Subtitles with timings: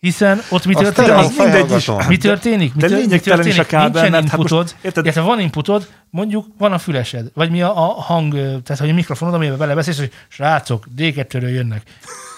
[0.00, 1.12] Hiszen ott mi Azt történik?
[1.12, 1.90] az mindegy is.
[2.08, 2.74] Mi történik?
[2.74, 3.66] Mi, De tör- mi lényegtelen is a történik?
[3.70, 5.04] kábel, Nincsen mert hát most- inputod, érted?
[5.04, 8.94] illetve van inputod, mondjuk van a fülesed, vagy mi a, a hang, tehát hogy a
[8.94, 11.82] mikrofonod, amiben belebeszélsz, hogy srácok, D2-ről jönnek.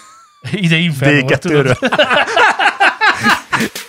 [0.51, 1.77] Ide Inferno, tudod?
[1.81, 1.89] D2-ről.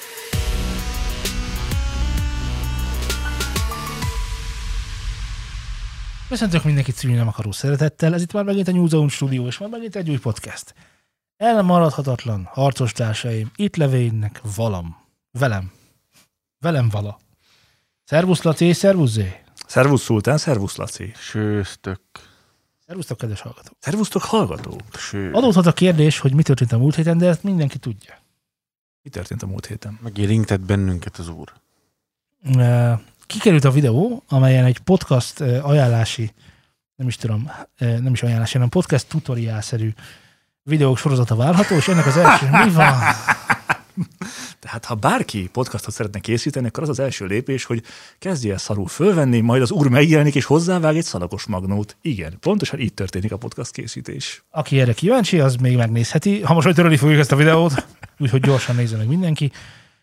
[6.28, 9.58] Köszöntök mindenkit szülni nem akaró szeretettel, ez itt már megint a New Zone Studio, és
[9.58, 10.74] már megint egy új podcast.
[11.36, 14.96] Elmaradhatatlan harcos társaim, itt levénnek valam.
[15.30, 15.72] Velem.
[16.58, 17.18] Velem vala.
[18.04, 19.40] Szervusz Laci, szervusz Zé.
[19.66, 21.12] Szervusz Szultán, szervusz Laci.
[21.16, 22.00] Sőztök.
[22.86, 23.76] Szervusztok, kedves hallgatók.
[23.78, 24.82] Szervusztok hallgatók.
[24.98, 25.32] Ső.
[25.32, 28.18] Adódhat a kérdés, hogy mi történt a múlt héten, de ezt mindenki tudja.
[29.02, 29.98] Mi történt a múlt héten?
[30.02, 31.52] Megérintett bennünket az úr.
[33.26, 36.32] Kikerült a videó, amelyen egy podcast ajánlási,
[36.96, 39.92] nem is tudom, nem is ajánlási, hanem podcast tutoriálszerű
[40.64, 42.94] videók sorozata várható, és ennek az első, mi van?
[44.60, 47.82] Tehát ha bárki podcastot szeretne készíteni, akkor az az első lépés, hogy
[48.18, 51.96] kezdje el szarul fölvenni, majd az úr megjelenik, és hozzávág egy szalagos magnót.
[52.00, 54.44] Igen, pontosan így történik a podcast készítés.
[54.50, 56.40] Aki erre kíváncsi, az még megnézheti.
[56.40, 57.86] Ha most majd törölni fogjuk ezt a videót,
[58.18, 59.52] úgyhogy gyorsan nézze meg mindenki.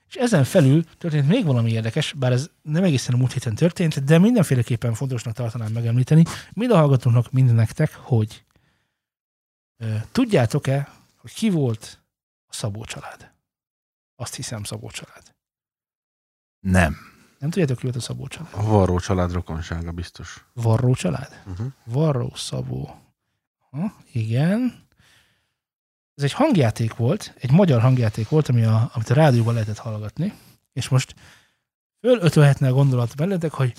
[0.09, 4.03] És ezen felül történt még valami érdekes, bár ez nem egészen a múlt héten történt,
[4.03, 8.43] de mindenféleképpen fontosnak tartanám megemlíteni, mind a hallgatóknak, mind nektek, hogy
[10.11, 12.01] tudjátok-e, hogy ki volt
[12.45, 13.31] a Szabó család?
[14.15, 15.35] Azt hiszem Szabó család.
[16.59, 16.97] Nem.
[17.39, 18.53] Nem tudjátok, ki volt a Szabó család?
[18.53, 20.45] A varró család rokonsága biztos.
[20.53, 21.43] Varró család?
[21.45, 21.67] Uh-huh.
[21.83, 23.01] Varró Szabó.
[23.69, 24.87] Ha, igen.
[26.15, 30.33] Ez egy hangjáték volt, egy magyar hangjáték volt, ami a, amit a rádióban lehetett hallgatni,
[30.73, 31.15] és most
[31.99, 33.73] fölötölhetne a gondolat bennetek, hogy,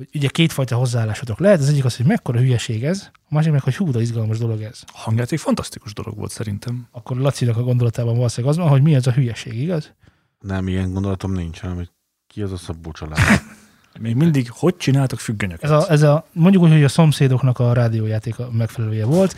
[0.00, 3.62] hogy ugye kétfajta hozzáállásotok lehet, az egyik az, hogy mekkora hülyeség ez, a másik meg,
[3.62, 4.82] hogy hú, de izgalmas dolog ez.
[4.86, 6.88] A hangjáték fantasztikus dolog volt szerintem.
[6.90, 9.94] Akkor Lacinak a gondolatában valószínűleg az van, hogy mi ez a hülyeség, igaz?
[10.38, 11.90] Nem, ilyen gondolatom nincs, hanem hogy
[12.26, 13.18] ki az a szabó család.
[14.00, 15.64] Még mindig, hogy csináltak függönyöket?
[15.64, 19.36] Ez a, ez a mondjuk úgy, hogy a szomszédoknak a rádiójáték a megfelelője volt,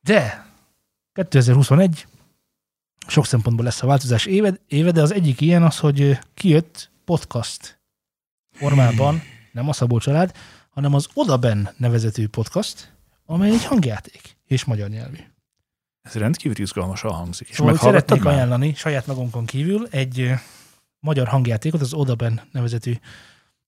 [0.00, 0.46] de
[1.12, 2.06] 2021
[3.06, 7.80] sok szempontból lesz a változás éve, éve, de az egyik ilyen az, hogy kijött podcast
[8.52, 9.22] formában,
[9.52, 10.32] nem a Szabó család,
[10.70, 12.92] hanem az Odaben nevezetű podcast,
[13.26, 15.18] amely egy hangjáték és magyar nyelvű.
[16.02, 17.48] Ez rendkívül izgalmasan hangzik.
[17.48, 18.34] És Szóval szeretnék már?
[18.34, 20.32] ajánlani saját magunkon kívül egy
[21.00, 22.94] magyar hangjátékot, az Odaben nevezetű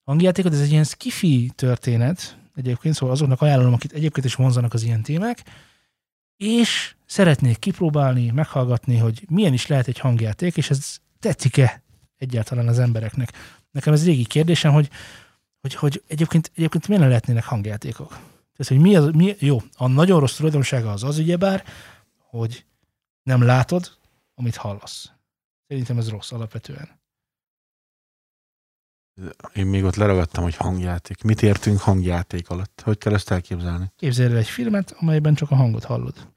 [0.05, 0.53] hangjátékot.
[0.53, 5.03] Ez egy ilyen skifi történet egyébként, szóval azoknak ajánlom, akit egyébként is vonzanak az ilyen
[5.03, 5.43] témák,
[6.37, 11.83] és szeretnék kipróbálni, meghallgatni, hogy milyen is lehet egy hangjáték, és ez tetszik-e
[12.17, 13.33] egyáltalán az embereknek.
[13.71, 14.89] Nekem ez régi kérdésem, hogy,
[15.63, 18.09] hogy, hogy egyébként, egyébként milyen lehetnének hangjátékok.
[18.09, 21.65] Tehát, hogy mi az, mi, jó, a nagyon rossz tulajdonsága az az ugyebár,
[22.17, 22.65] hogy
[23.23, 23.97] nem látod,
[24.35, 25.11] amit hallasz.
[25.67, 27.01] Szerintem ez rossz alapvetően.
[29.55, 31.23] Én még ott leragadtam, hogy hangjáték.
[31.23, 32.81] Mit értünk hangjáték alatt?
[32.85, 33.93] Hogy kell ezt elképzelni?
[33.97, 36.29] Képzelj el egy filmet, amelyben csak a hangot hallod.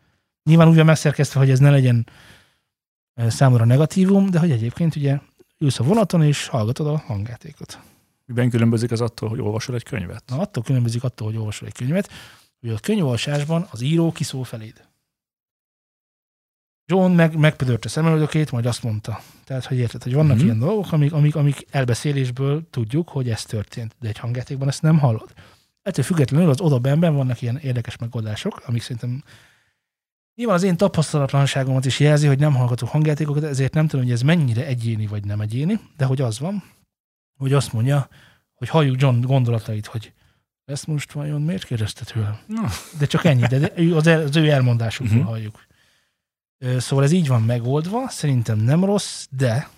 [0.43, 2.07] Nyilván úgy van megszerkesztve, hogy ez ne legyen
[3.13, 5.19] eh, számomra negatívum, de hogy egyébként ugye
[5.57, 7.79] ülsz a vonaton és hallgatod a hangjátékot.
[8.25, 10.23] Miben különbözik az attól, hogy olvasol egy könyvet?
[10.27, 12.09] Na, attól különbözik attól, hogy olvasol egy könyvet,
[12.59, 14.87] hogy a könyvolvasásban az író kiszól feléd.
[16.85, 19.21] John meg, megpödörte szemelődökét, majd azt mondta.
[19.43, 20.45] Tehát, hogy érted, hogy vannak Mhm.
[20.45, 24.99] ilyen dolgok, amik, amik, amik elbeszélésből tudjuk, hogy ez történt, de egy hangjátékban ezt nem
[24.99, 25.33] hallod.
[25.81, 29.23] Ettől függetlenül az odabenben vannak ilyen érdekes megoldások, amik szerintem
[30.35, 34.21] Nyilván az én tapasztalatlanságomat is jelzi, hogy nem hallgatok hangjátékokat, ezért nem tudom, hogy ez
[34.21, 36.63] mennyire egyéni vagy nem egyéni, de hogy az van,
[37.37, 38.07] hogy azt mondja,
[38.53, 40.13] hogy halljuk John gondolatait, hogy
[40.65, 42.39] ezt most vajon miért kérdezte tőlem?
[42.47, 42.67] Na,
[42.99, 45.25] De csak ennyi, de az, el, az ő elmondásukból Mhm.
[45.25, 45.65] halljuk.
[46.77, 49.69] Szóval ez így van megoldva, szerintem nem rossz, de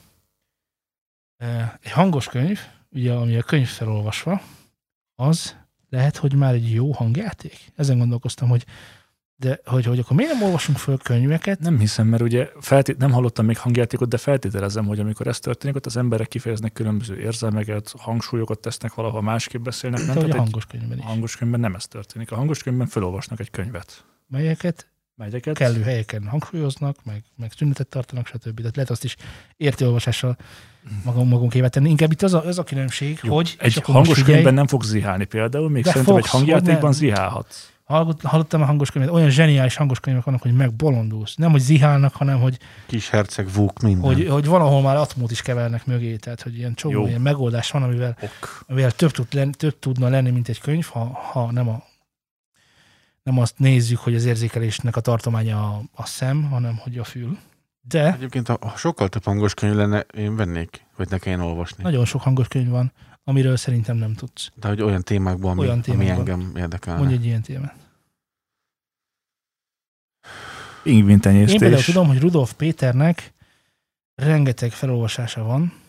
[1.81, 2.59] egy hangos könyv,
[2.89, 4.41] ugye ami a könyv felolvasva,
[5.15, 5.55] az
[5.89, 7.71] lehet, hogy már egy jó hangjáték.
[7.75, 8.65] Ezen gondolkoztam, hogy
[9.39, 11.59] de hogy, hogy akkor miért nem olvasunk föl könyveket?
[11.59, 15.75] nem hiszem, mert ugye feltét, nem hallottam még hangjátékot, de feltételezem, hogy amikor ez történik,
[15.75, 19.99] ott az emberek kifejeznek különböző érzelmeket, hangsúlyokat tesznek valahol, másképp beszélnek.
[19.99, 20.09] Nem?
[20.09, 21.03] a Tehát egy hangos könyvben is.
[21.03, 22.31] hangos könyvben nem ez történik.
[22.31, 24.05] A hangos könyvben felolvasnak egy könyvet.
[24.27, 24.87] Melyeket
[25.17, 25.57] Megyeket?
[25.57, 28.57] kellő helyeken hangsúlyoznak, meg, meg szünetet tartanak, stb.
[28.57, 29.15] Tehát lehet azt is
[29.55, 30.37] értőolvasással
[31.03, 31.89] magunk, magunkével tenni.
[31.89, 33.55] Inkább itt az a, az a különbség, Jó, hogy...
[33.59, 37.71] egy hangos könyvben nem fogsz zihálni például, még De szerintem egy fogsz, hogy hangjátékban zihálhatsz.
[37.87, 41.35] Hallott, hallottam a hangos könyvet, olyan zseniális hangos könyvek vannak, hogy megbolondulsz.
[41.35, 44.03] Nem, hogy zihálnak, hanem hogy, Kis herceg, vúk, minden.
[44.13, 46.15] hogy, hogy valahol már atmót is kevernek mögé.
[46.15, 48.63] Tehát, hogy ilyen csomó ilyen megoldás van, amivel, Ok.
[48.67, 51.83] amivel több, tud lenni, több tudna lenni, mint egy könyv, ha, ha nem, a,
[53.23, 57.37] nem azt nézzük, hogy az érzékelésnek a tartománya a, a szem, hanem hogy a fül.
[57.81, 61.83] De Egyébként, ha ha sokkal több hangos könyv lenne, én vennék, hogy ne kelljen olvasni.
[61.83, 62.91] nagyon sok hangos könyv van,
[63.27, 64.51] amiről szerintem nem tudsz.
[64.55, 66.17] De hogy olyan témákban, ami, Olyan ami témákban.
[66.17, 66.99] engem érdekelne.
[66.99, 67.75] Mondj egy ilyen témát.
[70.83, 73.33] Pingvin Én például tudom, hogy Rudolf Péternek
[74.15, 75.81] rengeteg felolvasása van,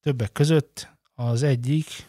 [0.00, 2.06] többek között az egyik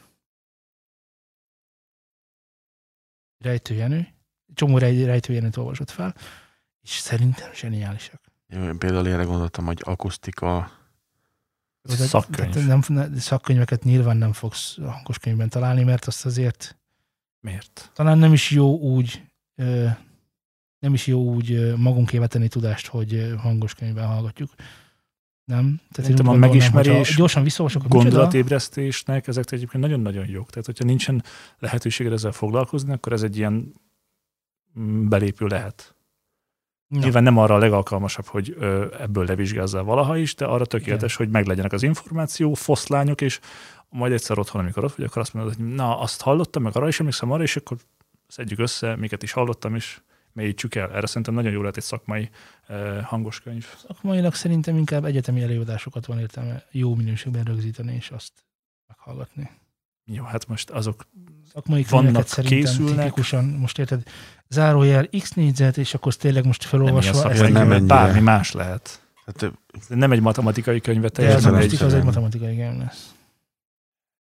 [3.37, 4.07] rejtőjenő,
[4.53, 6.15] csomó rej- rejtőjenőt olvasott fel,
[6.81, 8.21] és szerintem zseniálisak.
[8.47, 10.71] Jó, Én például erre gondoltam, hogy akusztika,
[11.87, 12.53] szakkönyv.
[12.53, 16.77] tehát Nem, ne- szakkönyveket nyilván nem fogsz hangos könyvben találni, mert azt azért
[17.39, 17.91] Miért?
[17.93, 19.23] talán nem is jó úgy
[20.79, 24.49] nem is jó úgy magunkévá tenni tudást, hogy hangos könyvben hallgatjuk.
[25.45, 25.63] Nem?
[25.63, 30.49] Tehát Szerintem a megismerés, hogyha gyorsan visszaolvasok, gondolatébresztésnek ezek egyébként nagyon-nagyon jók.
[30.49, 31.23] Tehát, hogyha nincsen
[31.59, 33.73] lehetőséged ezzel foglalkozni, akkor ez egy ilyen
[34.79, 35.94] mm, belépő lehet.
[36.87, 41.15] Na, Nyilván nem arra a legalkalmasabb, hogy ö, ebből levizsgázzál valaha is, de arra tökéletes,
[41.15, 43.39] hogy meglegyenek az információ, foszlányok, és
[43.89, 46.87] majd egyszer otthon, amikor ott vagy, akkor azt mondod, hogy na, azt hallottam, meg arra
[46.87, 47.77] is emlékszem arra, és akkor
[48.27, 49.99] szedjük össze, miket is hallottam, és
[50.31, 50.91] mélyítsük el.
[50.91, 52.29] Erre szerintem nagyon jó lehet egy szakmai
[52.67, 53.65] ö, hangos könyv.
[53.87, 58.33] szakmailag szerintem inkább egyetemi előadásokat van értelme jó minőségben rögzíteni, és azt
[58.87, 59.49] meghallgatni.
[60.05, 61.07] Jó, hát most azok
[61.53, 62.95] Szakmai Vannak, készülnek.
[62.97, 64.03] tipikusan, most érted,
[64.47, 67.93] zárójel x négyzet, és akkor tényleg most felolvasva ezt szakmai nem könyv, ennyire.
[67.95, 69.01] bármi más lehet.
[69.25, 69.51] hát
[69.87, 71.83] nem egy matematikai könyvet de az teljesen egy...
[71.83, 73.13] az egy matematikai game lesz.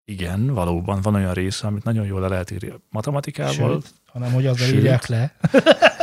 [0.04, 4.46] Igen, valóban van olyan része, amit nagyon jól le lehet írni matematikával, Sőt, hanem hogy
[4.46, 4.76] azzal Sőt.
[4.76, 5.34] írják le.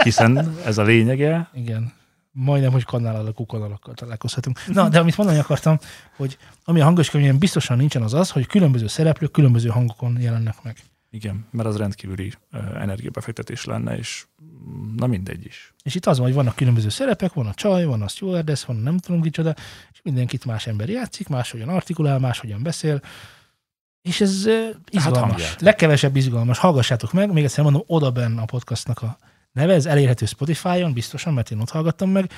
[0.04, 1.50] hiszen ez a lényege.
[1.54, 1.94] Igen.
[2.40, 4.66] Majdnem, hogy kannál alakú kanalakkal találkozhatunk.
[4.68, 5.80] Na, de amit mondani akartam,
[6.16, 10.56] hogy ami a hangos könyvben biztosan nincsen, az az, hogy különböző szereplők különböző hangokon jelennek
[10.64, 10.78] meg.
[11.10, 12.34] Igen, mert az rendkívüli
[12.76, 14.26] energiabefektetés lenne, és
[14.96, 15.74] na mindegy is.
[15.84, 18.78] És itt az van, hogy vannak különböző szerepek, van a csaj, van a stewardess, van
[18.78, 19.56] a nem tudom kicsoda,
[19.92, 23.02] és mindenkit más ember játszik, máshogyan artikulál, máshogyan beszél,
[24.02, 25.20] és ez uh, izgalmas.
[25.20, 25.60] hangjáték.
[25.60, 26.58] Legkevesebb izgalmas.
[26.58, 29.18] Hallgassátok meg, még egyszer mondom, oda benne a podcastnak a
[29.58, 32.32] neve, ez elérhető Spotify-on, biztosan, mert én ott hallgattam meg.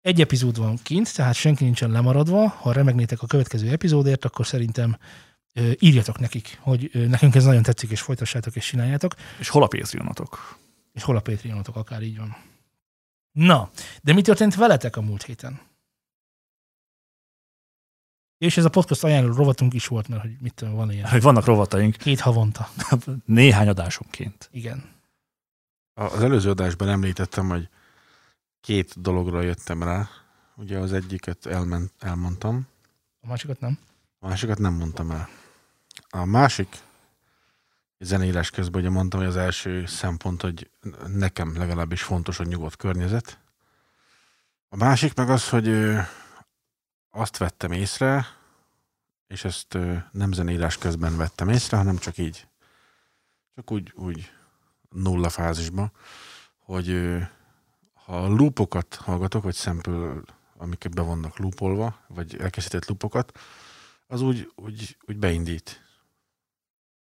[0.00, 2.48] Egy epizód van kint, tehát senki nincsen lemaradva.
[2.48, 4.96] Ha remegnétek a következő epizódért, akkor szerintem
[5.54, 9.14] ö, írjatok nekik, hogy ö, nekünk ez nagyon tetszik, és folytassátok, és csináljátok.
[9.38, 10.58] És hol a Patreonotok?
[10.92, 12.36] És hol a Patreonotok, akár így van.
[13.32, 13.70] Na,
[14.02, 15.60] de mi történt veletek a múlt héten?
[18.38, 21.08] És ez a podcast ajánló rovatunk is volt, mert hogy mit tudom, van ilyen.
[21.08, 22.68] Hogy vannak rovataink Két havonta.
[23.24, 24.48] néhány adásonként.
[24.52, 24.99] Igen.
[25.94, 27.68] Az előző adásban említettem, hogy
[28.60, 30.08] két dologra jöttem rá.
[30.56, 32.66] Ugye az egyiket elment, elmondtam,
[33.20, 33.78] A másikat nem.
[34.18, 35.28] a másikat nem mondtam el.
[36.10, 36.76] A másik
[37.98, 40.70] zenélés közben ugye mondtam, hogy az első szempont, hogy
[41.06, 43.38] nekem legalábbis fontos, hogy nyugodt környezet.
[44.68, 45.96] A másik meg az, hogy
[47.10, 48.26] azt vettem észre,
[49.26, 49.78] és ezt
[50.12, 52.46] nem zenélés közben vettem észre, hanem csak így,
[53.54, 54.32] csak úgy, úgy
[54.90, 55.92] nulla fázisban,
[56.58, 57.16] hogy
[58.04, 60.12] ha loopokat hallgatok, vagy sample,
[60.56, 63.38] amiket be loopolva, vagy elkészített loopokat,
[64.06, 65.82] az úgy, úgy, úgy beindít.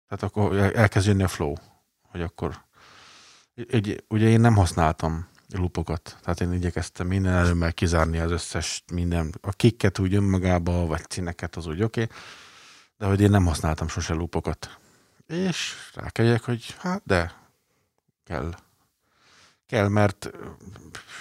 [0.09, 1.55] Tehát akkor el- elkezd jönni a flow,
[2.03, 2.65] hogy akkor...
[3.55, 9.35] Egy, ugye én nem használtam loopokat, tehát én igyekeztem minden előmmel kizárni az összes minden,
[9.41, 12.17] a kikket úgy önmagába, vagy színeket az úgy oké, okay,
[12.97, 14.79] de hogy én nem használtam sose loopokat.
[15.27, 17.42] És rákeljek, hogy hát de,
[18.25, 18.55] kell.
[19.67, 20.31] Kell, mert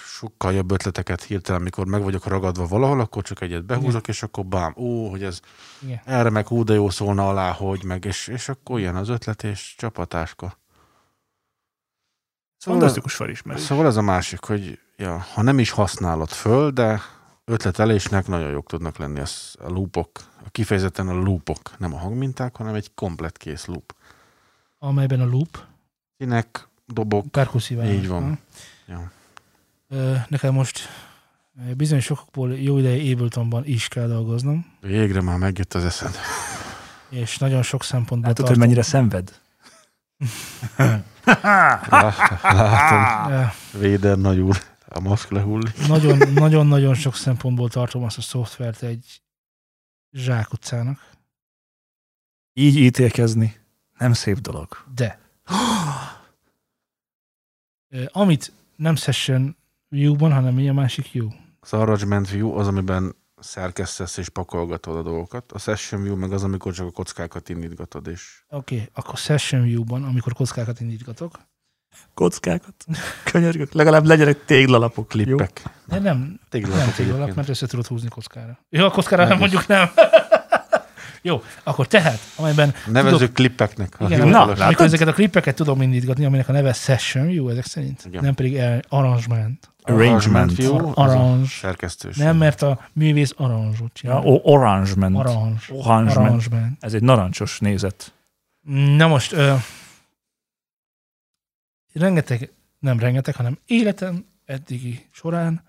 [0.06, 4.46] sokkal jobb ötleteket hirtelen, mikor meg vagyok ragadva valahol, akkor csak egyet behúzok, és akkor
[4.46, 5.40] bám, ó, hogy ez
[5.82, 6.00] Igen.
[6.04, 9.42] erre meg hú, de jó szólna alá, hogy meg, és, és akkor jön az ötlet,
[9.42, 10.58] és csapatáska.
[12.56, 13.62] Szóval, Fantasztikus felismerés.
[13.62, 17.00] szóval ez a másik, hogy ja, ha nem is használod föl, de
[17.44, 20.10] ötletelésnek nagyon jók tudnak lenni az, a loopok,
[20.44, 23.94] a kifejezetten a loopok, nem a hangminták, hanem egy komplet kész loop.
[24.78, 25.64] Amelyben a loop
[26.18, 27.82] Színek, dobok, perkusszív.
[27.84, 28.38] Így van.
[28.86, 29.10] Ja.
[29.88, 30.88] Ö, Nekem most
[31.76, 36.14] bizonyos sokokból jó ideje Abletonban is kell dolgoznom, végre már megjött az eszed.
[37.08, 39.40] és nagyon sok szempontból Látod, hogy mennyire szenved?
[42.42, 45.86] Látom, Véder nagy úr, a maszk lehullik.
[45.88, 49.22] nagyon, nagyon, nagyon sok szempontból tartom azt a szoftvert egy
[50.12, 51.10] zsákutcának,
[52.52, 53.60] Így ítélkezni
[53.98, 54.84] nem szép dolog.
[54.94, 55.18] de
[58.06, 59.56] amit nem Session
[59.88, 61.28] View-ban, hanem mi a másik View?
[61.60, 65.52] Az Arrangement View az, amiben szerkesztesz és pakolgatod a dolgokat.
[65.52, 69.62] A Session View meg az, amikor csak a kockákat indítgatod, és Oké, okay, akkor Session
[69.62, 71.38] View-ban, amikor kockákat indítgatok,
[72.14, 72.74] Kockákat.
[73.24, 75.08] Könyörgök, legalább legyenek téglalapok.
[75.08, 75.62] Klippek.
[75.84, 78.58] De nem, Téglalapok nem téglalap, mert össze tudod húzni kockára.
[78.68, 79.38] Jó, a kockára nem is.
[79.38, 79.90] mondjuk nem.
[81.22, 83.96] Jó, akkor tehát, amelyben Nevezzük tudok, klippeknek.
[84.00, 84.60] igen, Na, hivatalos- látod?
[84.66, 88.24] amikor ezeket a klippeket tudom indítgatni, aminek a neve Session, jó ezek szerint, Igen.
[88.24, 89.70] nem pedig Arrangement.
[89.82, 90.54] Arrangement.
[90.56, 91.46] View, Arrange.
[91.48, 92.24] Szerkesztőség.
[92.24, 94.22] Nem, mert a művész aranzsot Ja, csinál.
[94.24, 95.16] o- arrangement.
[95.16, 95.58] Orange.
[95.68, 96.16] Arrangement.
[96.16, 96.84] Arrangement.
[96.84, 98.12] Ez egy narancsos nézet.
[98.96, 99.54] Na most, ö,
[101.92, 105.62] rengeteg, nem rengeteg, hanem életem eddigi során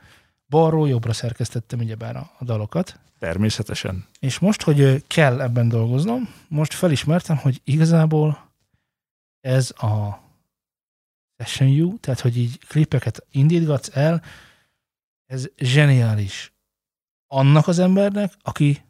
[0.49, 4.05] balról jobbra szerkesztettem ugyebár a, a dalokat, Természetesen.
[4.19, 8.51] és most, hogy kell ebben dolgoznom, most felismertem, hogy igazából
[9.41, 10.21] ez a
[11.37, 14.23] Session U, tehát hogy így klipeket indítgatsz el,
[15.25, 16.53] ez zseniális
[17.27, 18.81] annak az embernek, aki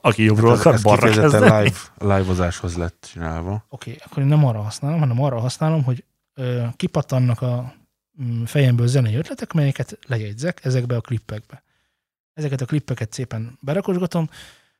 [0.00, 1.62] Aki jobbról Hát akar kifejezetten kezdeni.
[1.62, 1.78] live,
[2.16, 3.64] live-ozáshoz lett csinálva.
[3.68, 6.04] Oké, okay, akkor én nem arra használom, hanem arra használom, hogy
[6.34, 7.74] ö, kipattannak a
[8.22, 11.61] mm, fejemből zenei ötletek, melyeket lejegyzek ezekbe a klippekbe.
[12.34, 14.28] Ezeket a klippeket szépen berakosgatom,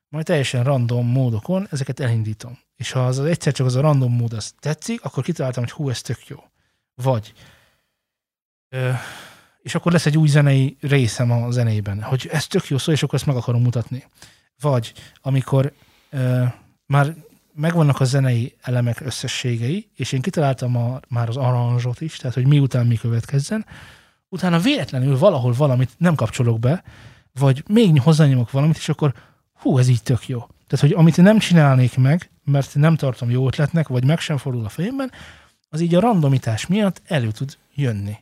[0.08, 2.58] majd teljesen random módokon ezeket elindítom.
[2.76, 5.72] És ha az, az egyszer csak az a random mód az tetszik, akkor kitaláltam, hogy
[5.72, 6.44] hú, ez tök jó.
[6.94, 7.32] Vagy
[8.68, 8.90] ö,
[9.62, 13.02] és akkor lesz egy új zenei részem a zenében, hogy ez tök jó szó, és
[13.02, 14.04] akkor ezt meg akarom mutatni.
[14.60, 15.72] Vagy amikor
[16.10, 16.44] ö,
[16.86, 17.14] már
[17.54, 22.46] megvannak a zenei elemek összességei, és én kitaláltam a, már az aranzsot is, tehát hogy
[22.46, 23.66] miután mi következzen,
[24.28, 26.82] utána véletlenül valahol valamit nem kapcsolok be,
[27.32, 29.14] vagy még hozzányomok valamit, és akkor
[29.52, 30.38] hú, ez így tök jó.
[30.66, 34.64] Tehát, hogy amit nem csinálnék meg, mert nem tartom jó ötletnek, vagy meg sem fordul
[34.64, 35.12] a fejemben,
[35.68, 38.16] az így a randomitás miatt elő tud jönni.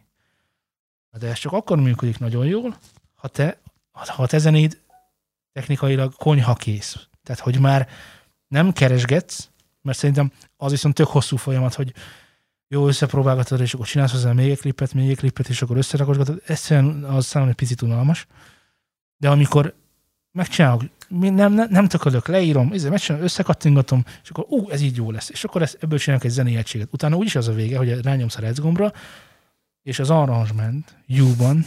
[1.18, 2.76] De ez csak akkor működik nagyon jól,
[3.14, 3.58] ha te,
[3.92, 4.80] ha te zenéd
[5.52, 7.06] technikailag konyha kész.
[7.22, 7.88] Tehát, hogy már
[8.48, 9.48] nem keresgetsz,
[9.82, 11.92] mert szerintem az viszont tök hosszú folyamat, hogy
[12.68, 16.42] jó, összepróbálgatod, és akkor csinálsz hozzá még egy klipet, még egy klipet, és akkor összerakosgatod.
[16.46, 18.26] Egyszerűen az számomra egy picit unalmas.
[19.20, 19.74] De amikor
[20.32, 25.10] megcsinálok, nem, nem, nem tökölök, leírom, ezzel megcsinálom, összekattingatom, és akkor ú, ez így jó
[25.10, 25.30] lesz.
[25.30, 26.88] És akkor ezt, ebből csinálok egy zenei egységet.
[26.92, 28.92] Utána úgyis az a vége, hogy rányomsz a gombra,
[29.82, 31.66] és az arrangement U-ban,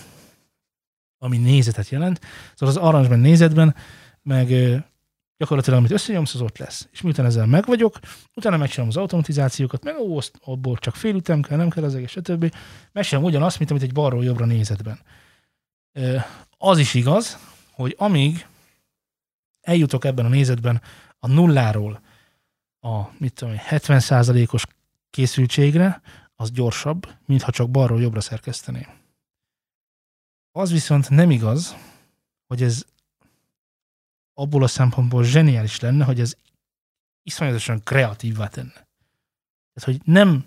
[1.18, 2.22] ami nézetet jelent,
[2.56, 3.76] szóval az arrangement nézetben,
[4.22, 4.48] meg
[5.38, 6.88] gyakorlatilag amit összenyomsz, az ott lesz.
[6.92, 8.00] És miután ezzel meg vagyok,
[8.36, 12.10] utána megcsinálom az automatizációkat, meg ó, abból csak fél ütem kell, nem kell az egész,
[12.10, 12.56] stb.
[12.92, 15.00] Megcsinálom ugyanazt, mint amit egy balról jobbra nézetben.
[16.58, 17.38] Az is igaz,
[17.72, 18.48] hogy amíg
[19.62, 20.82] eljutok ebben a nézetben
[21.20, 22.02] a nulláról
[22.80, 24.66] a mit tudom, én, 70%-os
[25.10, 26.02] készültségre,
[26.36, 28.88] az gyorsabb, mintha csak balról jobbra szerkeszteném.
[30.52, 31.76] Az viszont nem igaz,
[32.48, 32.86] hogy ez
[34.34, 36.36] abból a szempontból zseniális lenne, hogy ez
[37.24, 38.88] iszonyatosan kreatívvá tenne.
[39.74, 40.46] Tehát, hogy nem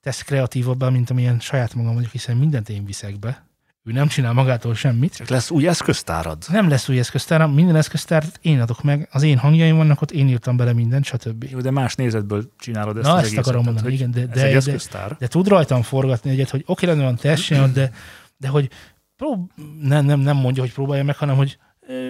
[0.00, 3.45] tesz kreatívabbá, mint amilyen saját magam vagyok, hiszen mindent én viszek be.
[3.88, 5.14] Ő nem csinál magától semmit.
[5.16, 6.44] Csak lesz új eszköztárad.
[6.48, 10.28] Nem lesz új eszköztáram, minden eszköztárt én adok meg, az én hangjaim vannak ott, én
[10.28, 11.44] írtam bele mindent, stb.
[11.50, 13.46] Jó, de más nézetből csinálod ezt Na, az ezt egészet.
[13.46, 15.16] akarom mondani, igen, de- de- egy de- eszköztár.
[15.18, 17.90] De tud rajtam forgatni egyet, hogy oké, rendben van, te csinálod, de,
[18.36, 18.70] de hogy
[19.16, 19.50] prób-
[19.80, 21.58] nem, nem, nem mondja, hogy próbálja meg, hanem hogy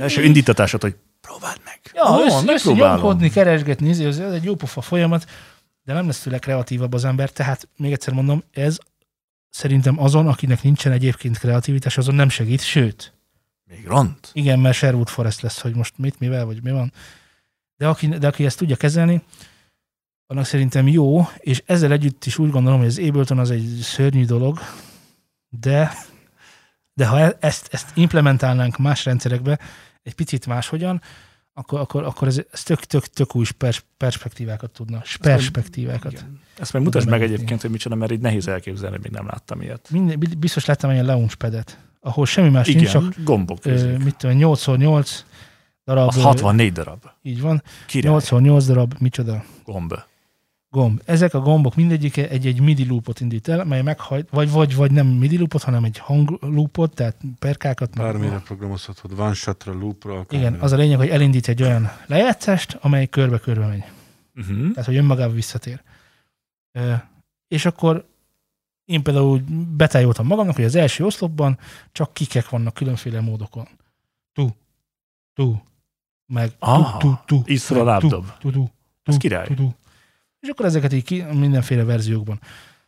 [0.00, 1.80] Első indítatásod, hogy próbáld meg.
[1.94, 2.54] Ja, Ó, össze, megpróbálom.
[2.54, 5.24] összenyomkodni, keresgetni, ez egy jó pofa folyamat,
[5.84, 8.78] de nem lesz tőle kreatívabb az ember, tehát még egyszer mondom, ez
[9.50, 13.12] szerintem azon, akinek nincsen egyébként kreativitás, azon nem segít, sőt,
[13.64, 14.30] Még ront.
[14.32, 16.92] igen, mert Sherwood Forest lesz, hogy most mit, mivel, vagy mi van.
[17.76, 19.22] De aki, de aki ezt tudja kezelni,
[20.26, 24.24] annak szerintem jó, és ezzel együtt is úgy gondolom, hogy az Ableton az egy szörnyű
[24.24, 24.58] dolog,
[25.48, 25.92] de,
[26.94, 29.58] de ha e- ezt, ezt implementálnánk más rendszerekbe,
[30.02, 31.02] egy picit máshogyan,
[31.58, 36.24] akkor, akkor, akkor ez, ez tök, tök, tök új pers- perspektívákat tudna, perspektívákat.
[36.58, 39.90] Ezt meg mutasd meg egyébként, hogy micsoda, mert így nehéz elképzelni, még nem láttam ilyet.
[39.90, 44.36] Minden, biztos láttam egy launchpadet, ahol semmi más nincs, Igen, csak gombok ö, mit tudom,
[44.40, 45.10] 8x8
[45.84, 47.02] darab, Az ö, 64 darab.
[47.22, 48.14] így van, Király.
[48.18, 49.94] 8x8 darab, micsoda, Gomb.
[50.76, 51.02] Gomb.
[51.04, 55.06] Ezek a gombok mindegyike egy-egy MIDI loopot indít el, mely meghajt, vagy, vagy, vagy nem
[55.06, 57.94] MIDI loopot, hanem egy hang loopot, tehát perkákat.
[57.94, 60.48] meg- Bármire programozhatod, one shotra, loopra, akármire.
[60.48, 63.84] Igen, az a lényeg, hogy elindít egy olyan lejátszást, amely körbe-körbe megy.
[64.36, 64.70] Uh-huh.
[64.70, 65.82] Tehát, hogy önmagába visszatér.
[66.72, 66.92] Ö,
[67.48, 68.06] és akkor
[68.84, 71.58] én például úgy betájoltam magamnak, hogy az első oszlopban
[71.92, 73.68] csak kikek vannak különféle módokon.
[74.32, 74.48] Tu,
[75.34, 75.62] tu,
[76.26, 78.38] meg tu, Aha, tu, tu, így szól a meg tu, lábdob.
[78.38, 78.66] Tu, tu,
[79.02, 79.46] Ez tu, király.
[79.46, 79.74] tu, tu.
[80.46, 82.40] És akkor ezeket így ki, mindenféle verziókban.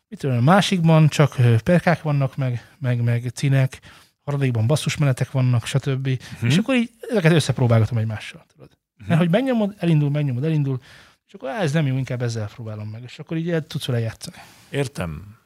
[0.09, 3.81] Mit tudom, a másikban csak perkák vannak, meg, meg, meg cinek,
[4.25, 6.07] harmadikban basszusmenetek vannak, stb.
[6.07, 6.51] Uh-huh.
[6.51, 8.45] És akkor így ezeket összepróbálgatom egymással.
[8.53, 8.69] Tudod.
[8.99, 9.09] Mhm.
[9.09, 10.81] Mert hogy megnyomod, elindul, megnyomod, elindul,
[11.27, 13.03] És akkor "Á, ez nem jó, inkább ezzel próbálom meg.
[13.03, 14.37] És akkor így el tudsz vele játszani.
[14.71, 15.37] Értem.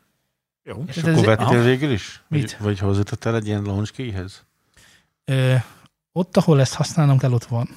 [0.64, 0.84] Jó.
[0.86, 1.62] És Ez- akkor ez- vettél aha.
[1.62, 2.22] végül is?
[2.28, 2.56] Mit?
[2.56, 4.44] Vagy, vagy hozzátettél egy ilyen launch keyhez?
[5.24, 5.54] Ö,
[6.12, 7.68] ott, ahol ezt használnom kell, ott van.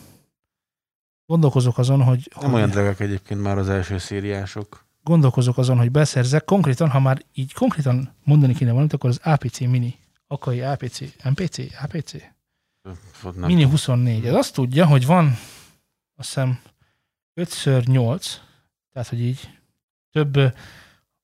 [1.25, 4.85] Gondolkozok azon, hogy, Nem hogy olyan drágák egyébként már az első szériások.
[5.03, 6.45] gondolkozok azon, hogy beszerzek.
[6.45, 9.95] Konkrétan, ha már így konkrétan mondani kéne valamit, akkor az APC Mini,
[10.27, 12.13] Akai APC, MPC, APC,
[13.21, 13.45] nem.
[13.45, 14.25] Mini 24.
[14.25, 15.37] Ez azt tudja, hogy van
[16.15, 16.59] azt hiszem
[17.35, 18.25] 5x8,
[18.93, 19.49] tehát hogy így
[20.11, 20.33] több,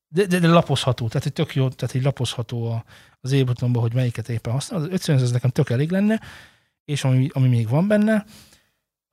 [0.08, 2.84] de, de, de lapozható, tehát hogy tök jó, tehát így lapozható a,
[3.22, 3.44] az e
[3.74, 4.82] hogy melyiket éppen használ.
[4.82, 6.22] Az 5x ez nekem tök elég lenne,
[6.86, 8.26] és ami, ami még van benne,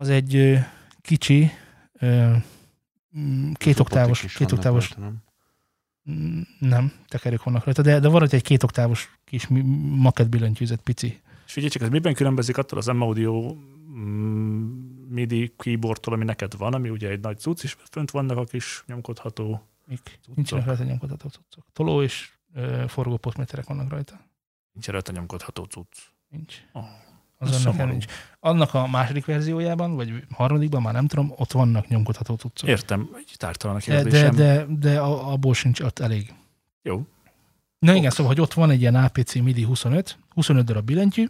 [0.00, 0.59] az egy
[1.00, 1.50] kicsi,
[1.93, 2.35] ö,
[3.19, 5.23] mm, két Szopotik oktávos, is két vannak oktávos rajta, nem?
[6.59, 9.47] Nem, tekerők vannak rajta, de, de van egy két oktávos kis
[9.81, 11.21] makett billentyűzet, pici.
[11.47, 13.57] És figyelj csak, ez miben különbözik attól az M-Audio
[15.09, 18.83] MIDI keyboardtól, ami neked van, ami ugye egy nagy cucc, és fönt vannak a kis
[18.87, 19.69] nyomkodható.
[19.87, 20.19] Mik?
[20.35, 21.67] Nincsenek rajta nyomkodható cuccok.
[21.73, 23.19] Toló és ö, forgó
[23.67, 24.21] vannak rajta.
[24.73, 25.99] Nincs rajta nyomkodható cucc.
[26.28, 26.55] Nincs.
[26.73, 26.85] Oh,
[27.38, 27.90] Ez nekem szomorú.
[27.90, 28.04] nincs.
[28.40, 32.68] Annak a második verziójában, vagy harmadikban, már nem tudom, ott vannak nyomkodható cuccok.
[32.68, 34.35] Értem, egy tártalan a De, de, kérdésem.
[34.35, 36.35] de, de a- abból sincs ott elég.
[36.83, 37.07] Jó.
[37.78, 41.26] Na igen, szóval, hogy ott van egy ilyen APC MIDI 25, 25 darab billentyű,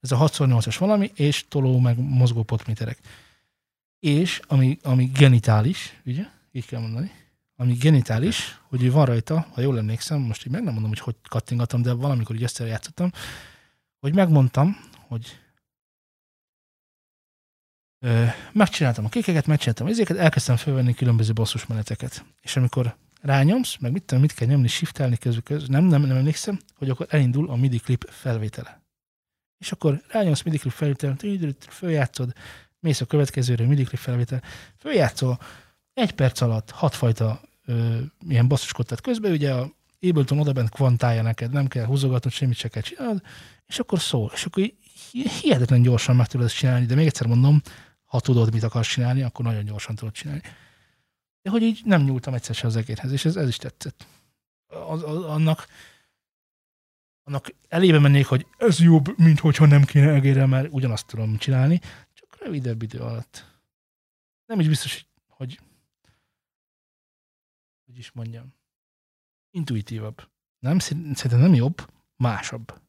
[0.00, 2.98] ez a 6x8-as valami, és toló meg mozgó potméterek.
[4.00, 6.24] És ami, ami genitális, ugye?
[6.52, 7.10] Így kell mondani.
[7.56, 11.14] Ami genitális, hogy van rajta, ha jól emlékszem, most így meg nem mondom, hogy hogy
[11.28, 13.10] kattingatom, de valamikor így ezt játszottam,
[14.06, 14.76] hogy megmondtam,
[15.08, 15.38] hogy
[18.04, 22.24] ö, megcsináltam a kékeket, megcsináltam ezeket, elkezdtem felvenni különböző basszusmeneteket.
[22.40, 26.16] És amikor rányomsz, meg mit tudom, mit kell nyomni, shiftelni közül, közül nem, nem, nem
[26.16, 28.82] emlékszem, hogy akkor elindul a MIDI klip felvétele.
[29.58, 31.16] És akkor rányomsz MIDI klip felvétele,
[31.68, 32.32] följátszod,
[32.80, 34.42] mész a következőre, MIDI klip felvétel,
[34.78, 35.38] följátszol,
[35.94, 37.98] egy perc alatt hatfajta ö,
[38.28, 42.82] ilyen basszuskodtat közben, ugye a Ableton odabent kvantálja neked, nem kell húzogatnod, semmit se kell
[42.82, 43.22] csinálnod,
[43.66, 44.72] és akkor szól, és akkor
[45.40, 47.62] hihetetlen gyorsan meg tudod ezt csinálni, de még egyszer mondom,
[48.04, 50.42] ha tudod, mit akarsz csinálni, akkor nagyon gyorsan tudod csinálni.
[51.42, 54.06] De hogy így nem nyúltam egyszer se az egérhez, és ez, ez is tetszett.
[54.66, 55.66] Az, az, annak,
[57.22, 61.80] annak elébe mennék, hogy ez jobb, mint hogyha nem kéne egérrel, mert ugyanazt tudom csinálni,
[62.12, 63.44] csak rövidebb idő alatt.
[64.46, 65.60] Nem is biztos, hogy
[67.86, 68.54] hogy is mondjam,
[69.56, 70.28] intuitívabb.
[70.58, 72.80] Nem, szerint- szerintem nem jobb, másabb.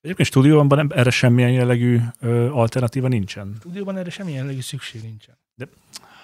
[0.00, 3.54] Egyébként stúdióban nem- erre semmilyen jellegű ö, alternatíva nincsen.
[3.58, 5.38] Stúdióban erre semmilyen jellegű szükség nincsen.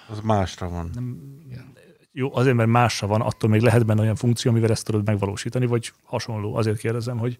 [0.09, 0.89] Az másra van.
[0.93, 1.73] Nem, Igen.
[2.11, 5.65] jó, azért, mert másra van, attól még lehet benne olyan funkció, amivel ezt tudod megvalósítani,
[5.65, 6.55] vagy hasonló.
[6.55, 7.39] Azért kérdezem, hogy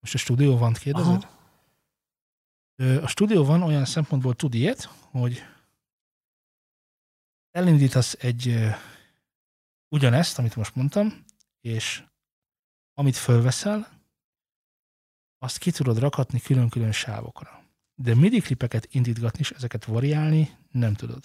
[0.00, 1.28] Most a stúdió van, kérdezed?
[2.76, 5.42] Ö, A stúdió van olyan szempontból tud ilyet, hogy
[7.50, 8.58] elindítasz egy
[9.88, 11.24] ugyanezt, amit most mondtam,
[11.60, 12.02] és
[12.94, 13.88] amit fölveszel,
[15.38, 17.62] azt ki tudod rakatni külön-külön sávokra.
[17.94, 21.20] De MIDI klipeket indítgatni és ezeket variálni nem tudod.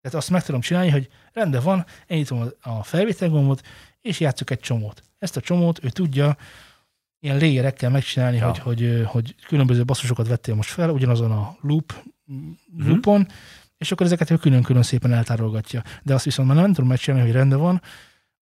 [0.00, 3.66] Tehát azt meg tudom csinálni, hogy rendben van, elnyitom a felvételgombot,
[4.00, 5.02] és játszok egy csomót.
[5.18, 6.36] Ezt a csomót ő tudja
[7.20, 8.46] ilyen layerekkel megcsinálni, Ja.
[8.46, 12.04] hogy, hogy, hogy különböző basszusokat vettél most fel, ugyanazon a loop,
[12.76, 13.28] loopon,
[13.76, 15.82] és akkor ezeket ő külön-külön szépen eltárolgatja.
[16.02, 17.82] De azt viszont már nem tudom megcsinálni, hogy rendben van,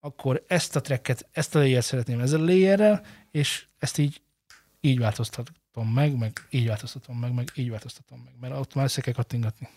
[0.05, 4.21] akkor ezt a tracket, ezt a layer szeretném ezzel a layerrel, és ezt így,
[4.79, 9.01] így változtatom meg, meg így változtatom meg, meg így változtatom meg, mert ott már össze
[9.01, 9.69] kell kattingatni.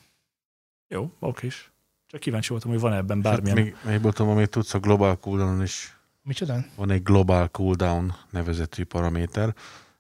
[0.89, 1.71] jó, oké is.
[2.07, 3.55] Csak kíváncsi voltam, hogy van ebben Bármilyen.
[3.55, 3.79] bármilyen.
[3.83, 6.65] Még, még voltam, amit tudsz, a Global Cooldown is Micsoda?
[6.77, 9.55] van egy Global Cooldown nevezetű paraméter,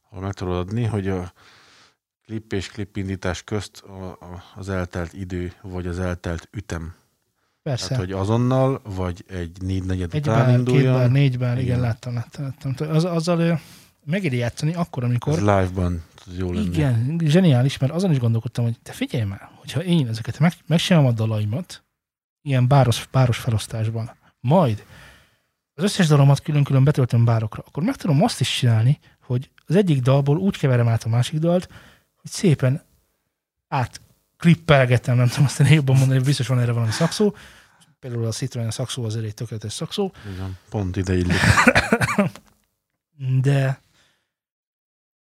[0.09, 1.33] ahol meg tudod adni, hogy a
[2.25, 6.95] klip és klip indítás közt a, a, az eltelt idő, vagy az eltelt ütem.
[7.67, 7.89] Persze.
[7.89, 10.95] Tehát, hogy azonnal, vagy egy négy negyed Egy után bár, két induljon.
[10.95, 11.81] bár, négy bár, igen, Igen.
[11.81, 12.45] láttam, láttam.
[12.45, 12.89] láttam.
[12.89, 13.53] Az, azzal ö,
[14.05, 15.39] megéri játszani akkor, Ez amikor...
[15.39, 16.67] live-ban tud jó lenni.
[16.67, 21.09] Igen, zseniális, mert azon is gondolkodtam, hogy te figyelj már, hogyha én ezeket meg, megcsinálom
[21.09, 21.85] a dalaimat,
[22.43, 24.85] ilyen báros, báros felosztásban, majd
[25.75, 30.03] az összes dalomat külön-külön betöltöm bárokra, akkor meg tudom azt is csinálni, hogy az egyik
[30.03, 31.69] dalból úgy keverem át a másik dalt,
[32.21, 32.83] hogy szépen
[33.69, 34.01] át
[34.37, 37.35] klippelgetem, nem tudom azt jobban mondani, biztos van erre valami szakszó.
[37.99, 41.41] Például a Citroen szakszó az egy tökéletes szakszó, Igen, pont ide illik.
[43.43, 43.81] de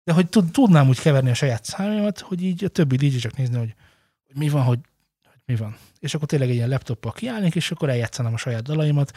[0.05, 3.37] de hogy tud, tudnám úgy keverni a saját számomat, hogy így a többi DJ csak
[3.37, 3.75] nézni, hogy,
[4.27, 4.79] hogy mi van, hogy,
[5.23, 5.77] hogy mi van.
[5.99, 9.13] És akkor tényleg egy ilyen laptoppal kiállnék, és akkor eljátszanám a saját dalaimat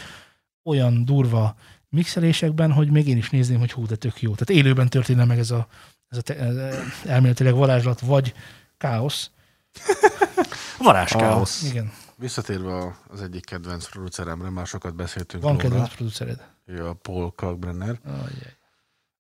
[0.64, 1.56] olyan durva
[1.90, 4.36] mixelésekben, hogy még én is nézném, hogy hú, de tök jó.
[4.36, 5.68] Tehát élőben történne meg ez a,
[6.10, 8.34] ez a te, ez elméletileg varázslat, vagy
[8.78, 9.32] káosz.
[10.80, 11.64] Varázskáosz.
[11.64, 11.92] Igen.
[12.16, 15.64] Visszatérve az egyik kedvenc produceremre, már sokat beszéltünk Van róla.
[15.64, 16.48] kedvenc producered.
[16.66, 18.00] Ő a Paul Kalkbrenner.
[18.06, 18.56] Ajaj.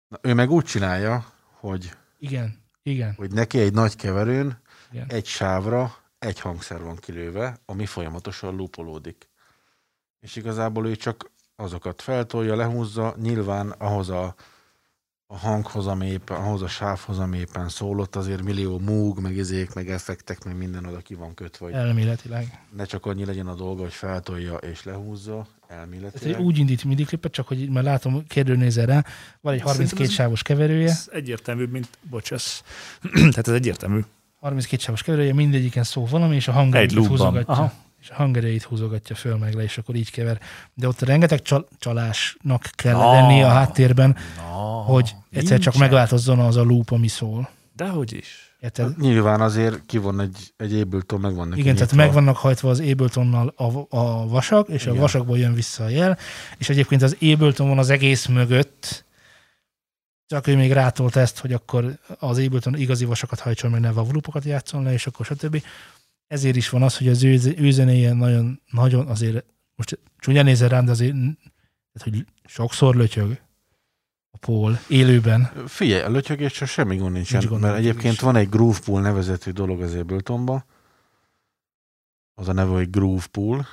[0.07, 1.25] Na, ő meg úgy csinálja,
[1.59, 3.13] hogy, Igen, igen.
[3.17, 5.05] hogy neki egy nagy keverőn Igen.
[5.09, 9.29] egy sávra egy hangszer van kilőve, ami folyamatosan lupolódik.
[10.19, 14.35] És igazából ő csak azokat feltolja, lehúzza, nyilván ahhoz a,
[15.29, 19.73] a hanghoz, ami éppen, ahhoz a sávhoz, ami éppen szólott, azért millió múg, meg izék,
[19.73, 22.59] meg effektek, meg minden oda ki van kötve, hogy Elméletileg.
[22.75, 26.39] ne csak annyi legyen a dolga, hogy feltolja és lehúzza, Tehát elméletileg.
[26.39, 29.03] úgy indít midi klipet, csak hogy már látom, kérdőnézel rá,
[29.41, 32.61] van egy 32 Szerintem ez- sávos keverője, Ez egyértelműbb, mint, bocs, ez,
[33.13, 33.99] tehát ez egyértelmű.
[34.39, 37.05] 32 sávos keverője, mindegyiken szó valami, és a loopban.
[37.07, 37.53] húzogatja.
[37.53, 37.73] Aha.
[38.01, 40.39] És a hangerejét húzogatja föl meg le, és akkor így kever.
[40.73, 43.11] De ott rengeteg csal- csalásnak kell Ah.
[43.13, 44.43] lennie a háttérben, Na,
[44.83, 47.49] hogy egyszer csak megváltozzon az a loop, ami szól.
[47.75, 48.45] Dehogy is.
[48.59, 48.85] Érted?
[48.85, 52.37] Hát Nyilván azért ki van egy, egy Ableton, meg van neki Igen, tehát meg vannak
[52.37, 54.95] hajtva az Abletonnal a, a vasak, és Igen.
[54.97, 56.17] a vasakból jön vissza a jel,
[56.57, 59.05] és egyébként az Ableton van az egész mögött,
[60.25, 64.43] csak ő még rátolt ezt, hogy akkor az Ableton igazi vasakat hajtson, meg ne vavlupokat
[64.43, 65.63] játszon le, és akkor stb.
[66.27, 70.69] Ezért is van az, hogy az ő, ő zenéje nagyon, nagyon azért, most csúnyán nézel
[70.69, 71.15] rám, de azért
[71.93, 73.41] tehát, hogy sokszor lötyög
[74.31, 75.51] a Paul élőben.
[75.67, 78.31] Figyelj, a lötyögésre semmi gond nincsen, Nincs gond mert egyébként lötyögéssel.
[78.31, 80.65] van egy Groove Pool nevezetű dolog az Abletonba.
[82.33, 83.67] Az a neve, hogy Groove Pool,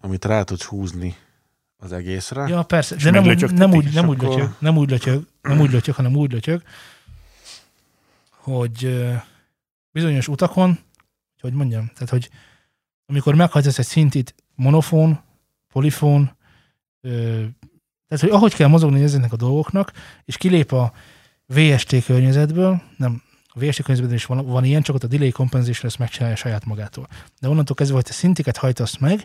[0.00, 1.16] amit rá tudsz húzni
[1.76, 2.48] az egészre.
[2.48, 5.60] Ja, persze, de nem úgy, meglötyögtetik, nem, úgy, nem, úgy lötyög, nem úgy lötyög, nem
[5.60, 6.62] úgy lötyög, hanem úgy lötyög,
[8.30, 9.08] hogy
[9.90, 10.78] bizonyos utakon,
[11.40, 12.30] hogy mondjam, tehát, hogy
[13.06, 15.20] amikor meghajtasz egy szintit monofón,
[15.72, 16.36] polifón,
[17.00, 17.10] ö,
[18.08, 19.92] tehát, hogy ahogy kell mozogni ezeknek a dolgoknak,
[20.24, 20.92] és kilép a
[21.46, 25.86] VST környezetből, nem, a VST környezetben is van, van ilyen, csak ott a delay compensation
[25.86, 27.08] ezt megcsinálja saját magától.
[27.40, 29.24] De onnantól kezdve, hogy te szintiket hajtasz meg,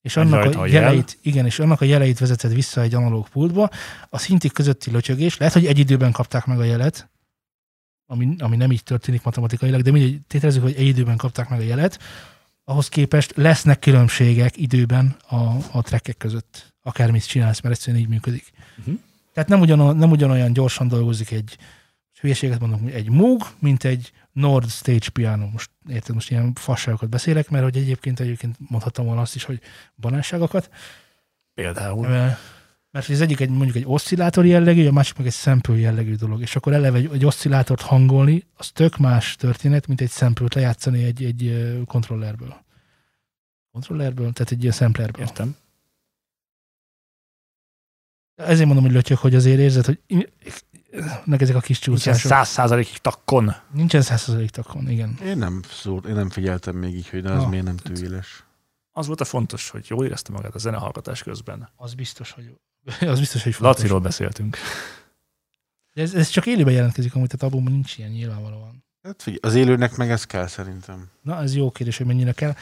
[0.00, 0.82] és annak a a jel.
[0.82, 3.70] jeleit, igen, és annak a jeleit vezeted vissza egy analóg pultba,
[4.10, 7.08] a szintik közötti lötyögés, lehet, hogy egy időben kapták meg a jelet,
[8.06, 11.62] ami, ami nem így történik matematikailag, de mindegy, tételezzük, hogy egy időben kapták meg a
[11.62, 11.98] jelet,
[12.64, 15.36] ahhoz képest lesznek különbségek időben a,
[15.72, 18.50] a trackek között, akármit csinálsz, mert egyszerűen így működik.
[18.84, 18.94] Mhm.
[19.32, 21.58] Tehát nem, ugyanolyan, nem ugyanolyan gyorsan dolgozik egy
[22.20, 25.46] hülyeséget mondok, egy Moog, mint egy Nord Stage piano.
[25.46, 29.60] Most érted, most ilyen fasságokat beszélek, mert hogy egyébként egyébként mondhattam volna azt is, hogy
[29.96, 30.70] banásságokat.
[31.54, 32.06] Például.
[32.06, 32.26] Ö,
[32.94, 36.40] Mert az egyik egy, mondjuk egy oszcillátor jellegű, a másik meg egy sample jellegű dolog.
[36.40, 41.04] És akkor eleve egy, egy oszcillátort hangolni, az tök más történet, mint egy sample-t lejátszani
[41.04, 42.56] egy, egy kontrollerből.
[43.72, 45.22] Kontrollerből, tehát egy ilyen samplerből.
[45.22, 45.56] Értem.
[48.34, 50.00] Ezért mondom, hogy lötyök, hogy azért érzed, hogy
[51.24, 52.30] nek ezek a kis Nincsen csúszások.
[52.30, 53.54] száz százalékig takkon.
[53.72, 55.18] Nincsen százszerzalék takon, igen.
[55.24, 57.50] Én nem szólt, én nem figyeltem még így, hogy de az Ah.
[57.50, 58.44] miért nem tűéles.
[58.92, 61.68] Az volt a fontos, hogy jól érezte magát a zenehallgatás közben.
[61.76, 62.54] Az biztos, hogy
[63.00, 63.76] az biztos, hogy fontos.
[63.76, 64.56] Laciról beszéltünk.
[65.94, 68.84] De ez, ez csak élőben jelentkezik, amúgy, tehát albumban nincs ilyen nyilvánvalóan.
[69.02, 71.08] Hát figyelj, az élőnek meg ez kell szerintem.
[71.22, 72.54] Na, ez jó kérdés, hogy mennyire kell.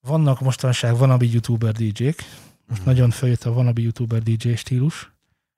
[0.00, 2.16] Vannak mostanság wannabe youtuber DJ-k.
[2.68, 2.88] Most Mhm.
[2.90, 5.12] nagyon följött a wannabe youtuber DJ stílus.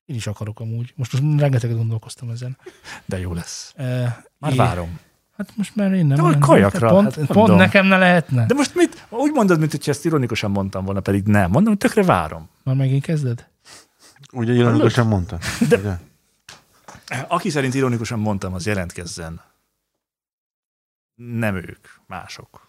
[0.04, 0.92] Én is akarok amúgy.
[0.96, 2.56] Most, most rengeteget gondolkoztam ezen.
[3.04, 3.72] De jó lesz.
[3.76, 4.98] E, Már é- várom.
[5.36, 6.16] Hát most már én nem.
[6.16, 7.56] De hogy kajakra, Pont, hát pont mondom.
[7.56, 8.46] nekem ne lehetne.
[8.46, 9.06] De most mit?
[9.08, 11.50] Úgy mondod, mint hogy ezt ironikusan mondtam volna, pedig nem.
[11.50, 12.48] Mondom, hogy tökre várom.
[12.62, 13.48] Már megint kezded?
[14.36, 15.38] Ugye ironikusan mondta?
[15.68, 15.98] De- Ugye?
[17.28, 19.40] Aki szerint ironikusan mondtam, az jelentkezzen.
[21.14, 22.68] Nem ők, mások.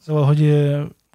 [0.00, 0.40] Szóval, hogy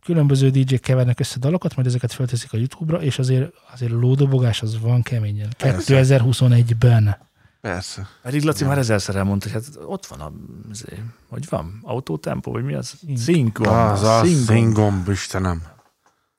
[0.03, 4.61] különböző DJ-k kevernek össze dalokat, majd ezeket felteszik a YouTube-ra, és azért, azért a lódobogás
[4.61, 5.49] az van keményen.
[5.57, 6.01] Persze.
[6.03, 7.17] 2021-ben.
[7.61, 8.07] Persze.
[8.21, 8.67] Pedig Laci Ja.
[8.69, 10.31] már ezerszer elmondta, hogy hát ott van a,
[10.71, 12.87] azért, hogy van, autótempó, vagy mi az?
[12.87, 13.17] Szink.
[13.17, 13.69] Szinkgomb.
[13.69, 14.47] Az Szinkgomb.
[14.47, 15.63] szingomb, Istenem.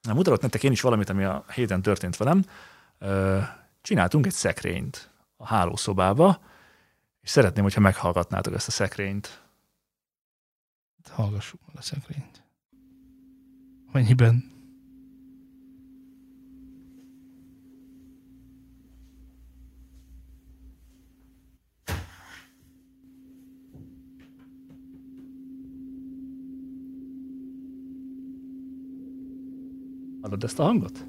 [0.03, 2.45] Na, mutatok nektek én is valamit, ami a héten történt velem.
[3.83, 6.41] Csináltunk egy szekrényt a hálószobába,
[7.21, 9.43] és szeretném, hogyha meghallgatnátok ezt a szekrényt.
[11.11, 12.43] Hallgassuk meg a szekrényt.
[13.93, 14.60] Mennyiben?
[30.21, 31.07] Hallod ezt a hangot?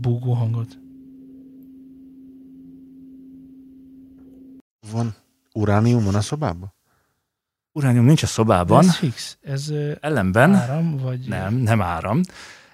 [0.00, 0.78] Búgó hangot.
[4.92, 5.14] Van
[5.52, 6.72] uránium van a szobában?
[7.72, 9.38] Uránium nincs a szobában, Ez fix.
[9.40, 12.20] Ez ellenben, áram, vagy nem, nem áram,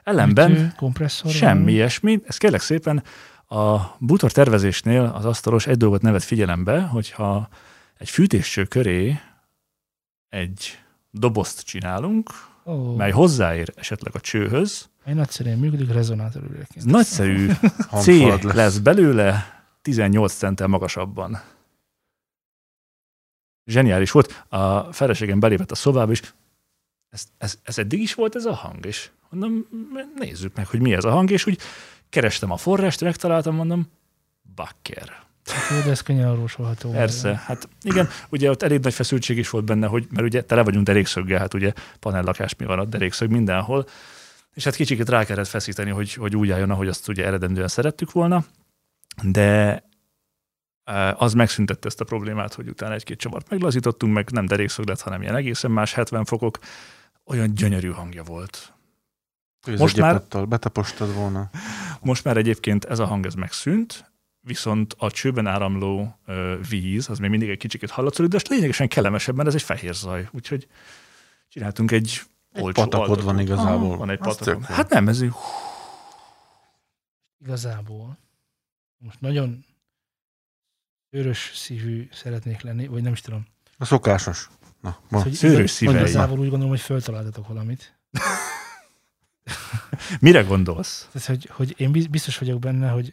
[0.04, 1.68] ellenben Ütő, kompresszor semmi van.
[1.68, 2.20] ilyesmi.
[2.26, 3.02] Ez kérlek szépen
[3.46, 7.48] a bútor tervezésnél az asztalos egy dolgot nevet figyelembe, hogyha
[7.98, 9.20] egy fűtéscső köré
[10.28, 10.83] egy
[11.18, 12.30] dobozt csinálunk,
[12.66, 14.88] Ó, mely hozzáér esetleg a csőhöz.
[15.04, 16.84] egy nagyszerűen működik rezonátor ürőként.
[16.84, 17.50] Nagyszerű
[18.02, 18.42] C lesz.
[18.42, 18.78] lesz.
[18.78, 19.46] belőle
[19.82, 21.42] 18 centtel magasabban.
[23.66, 24.44] Zseniális volt.
[24.48, 26.32] A feleségem belépett a szobába, és
[27.08, 29.66] ez, ez, ez eddig is volt ez a hang, és mondom,
[30.16, 31.58] nézzük meg, hogy mi ez a hang, és úgy
[32.08, 33.90] kerestem a forrást, megtaláltam, mondom,
[34.54, 35.23] bakker.
[35.84, 36.90] De ez könnyen orvosolható.
[36.90, 40.62] Persze, hát igen, ugye ott elég nagy feszültség is volt benne, hogy, mert ugye tele
[40.62, 43.86] vagyunk derékszöggel, hát ugye panellakás mi van ott, derékszög mindenhol,
[44.54, 48.12] és hát kicsikét rá kellett feszíteni, hogy, hogy úgy álljon, ahogy azt ugye eredendően szerettük
[48.12, 48.44] volna,
[49.22, 49.82] de
[50.84, 55.00] eh, az megszüntette ezt a problémát, hogy utána egy-két csavart meglazítottunk, meg nem derékszög lett,
[55.00, 56.58] hanem ilyen egészen más 70 fokok,
[57.24, 58.72] olyan gyönyörű hangja volt.
[59.78, 61.50] Most már- betapostad volna.
[62.00, 64.12] Most már egyébként ez a hang ez megszűnt,
[64.44, 69.36] viszont a csőben áramló ö, víz, az még mindig egy kicsit hallatszik, de lényegesen kellemesebb,
[69.36, 70.28] mert ez egy fehér zaj.
[70.32, 70.68] Úgyhogy
[71.48, 72.20] csináltunk egy,
[72.52, 73.24] Egy olcsó patakod altatót.
[73.32, 73.88] van igazából.
[73.88, 74.58] Aha, van egy jó.
[74.60, 75.32] Hát nem, ez így-
[77.40, 78.18] Igazából.
[78.98, 79.64] Most nagyon
[81.10, 83.46] örös szívű szeretnék lenni, vagy nem is tudom.
[83.78, 84.48] A szokásos.
[84.80, 85.24] Na, ma.
[85.32, 85.94] szőrös szívei.
[85.94, 87.98] Igazából úgy gondolom, hogy föltaláltatok valamit.
[90.20, 91.08] mire gondolsz?
[91.12, 93.12] Tehát, hogy, hogy én biz- biztos vagyok benne, hogy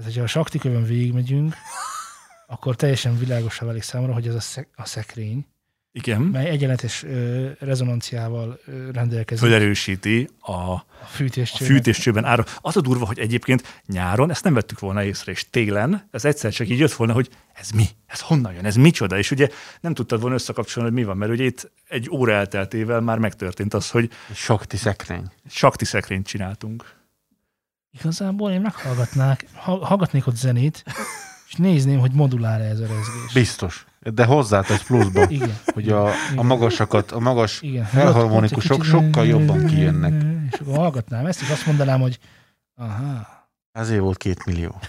[0.00, 1.54] tehát, hogyha a saktikövön végigmegyünk,
[2.46, 5.46] akkor teljesen világosá válik számomra, hogy ez a, szek- a szekrény,
[5.92, 12.44] Igen, mely egyenletes ö, rezonanciával ö, rendelkezik felerősíti a, a fűtés a fűtéscsőben ára.
[12.60, 16.52] Az a durva, hogy egyébként nyáron ezt nem vettük volna észre, és télen ez egyszer
[16.52, 17.84] csak így jött volna, hogy ez mi?
[18.06, 18.64] Ez honnan jön?
[18.64, 19.18] Ez micsoda?
[19.18, 19.48] És ugye
[19.80, 23.74] nem tudtad volna összekapcsolni, hogy mi van, mert ugye itt egy óra elteltével már megtörtént
[23.74, 25.30] az, hogy sakti szekrény.
[25.48, 26.99] sakti szekrényt csináltunk.
[27.92, 30.84] Igazából én meghallgatnák, ha- hallgatnék ott zenét,
[31.48, 33.32] és nézném, hogy modulál ez a rezgés.
[33.34, 33.84] Biztos.
[34.00, 35.58] De hozzátesz pluszba, Igen.
[35.64, 37.84] hogy a, a magasakat, a magas Igen.
[37.84, 40.24] felharmonikusok sokkal jobban kijönnek.
[40.52, 42.18] És akkor hallgatnám ezt, és azt mondanám, hogy
[42.74, 43.26] aha.
[43.72, 44.80] Ezért volt két millió.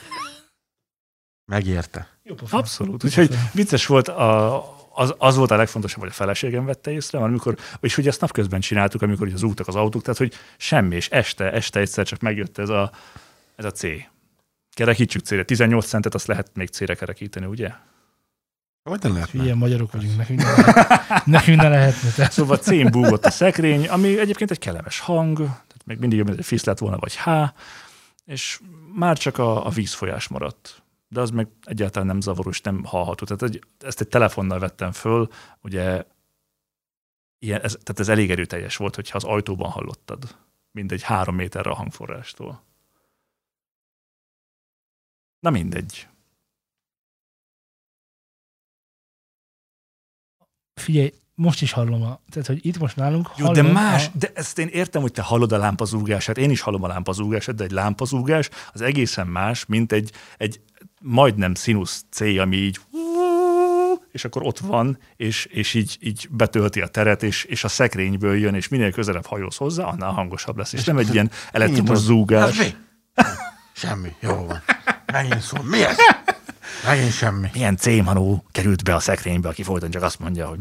[1.46, 2.08] Megérte.
[2.50, 3.04] Abszolút.
[3.04, 4.56] Úgyhogy vicces volt, a,
[4.94, 8.22] az, az volt a legfontosabb, hogy a feleségem vette észre, mert amikor, és hogy ezt
[8.22, 12.20] napközben csináltuk, amikor az útak, az autók, tehát hogy semmi, és este, este egyszer csak
[12.20, 12.92] megjött ez a,
[13.56, 13.84] ez a C.
[14.74, 15.44] Kerekítsük C-re.
[15.44, 17.72] 18 centet azt lehet még C-re kerekíteni, ugye?
[18.84, 19.44] Hogy ne lehetne?
[19.44, 22.10] Ilyen magyarok vagyunk, nekünk ne, lehet, nekünk ne lehetne.
[22.10, 22.32] Tehát.
[22.32, 26.40] Szóval C-n búgott a szekrény, ami egyébként egy kellemes hang, tehát még mindig jobb, mint
[26.40, 27.30] egy fisz lett volna, vagy H,
[28.26, 28.60] és
[28.96, 30.82] már csak a, a vízfolyás maradt.
[31.12, 33.26] De az meg egyáltalán nem zavaró, és nem hallható.
[33.26, 35.28] Tehát egy, ezt egy telefonnal vettem föl,
[35.62, 36.06] ugye
[37.39, 40.38] ilyen, ez, tehát ez elég erőteljes volt, hogyha az ajtóban hallottad,
[40.71, 42.63] mindegy három méterre a hangforrástól.
[45.39, 46.08] Na mindegy.
[50.74, 54.32] Figyelj, most is hallom, a, tehát hogy itt most nálunk Jó, de más, A, de
[54.34, 57.71] ezt én értem, hogy te hallod a lámpazúgását, én is hallom a lámpazúgását, de egy
[57.71, 60.62] lámpazúgás az egészen más, mint egy, egy
[61.02, 62.80] majdnem színusz C, ami így
[64.12, 68.38] és akkor ott van, és, és így, így betölti a teret, és, és a szekrényből
[68.38, 70.74] jön, és minél közelebb hajóz hozzá, annál hangosabb lesz.
[70.74, 72.58] És nem egy ilyen elektromos zúgás.
[72.58, 72.76] Mi?
[73.74, 74.16] Semmi.
[74.20, 74.62] Jó van.
[75.12, 75.64] Megint szól.
[75.64, 75.98] Mi ez?
[76.86, 77.50] Megint semmi.
[77.54, 80.60] Milyen C-manó került be a szekrénybe, aki folyton csak azt mondja, hogy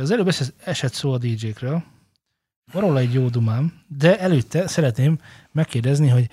[0.00, 1.82] az előbb esett szó a DJ-kről.
[2.72, 5.18] Van róla egy jó dumám, de előtte szeretném
[5.52, 6.28] megkérdezni, hogy,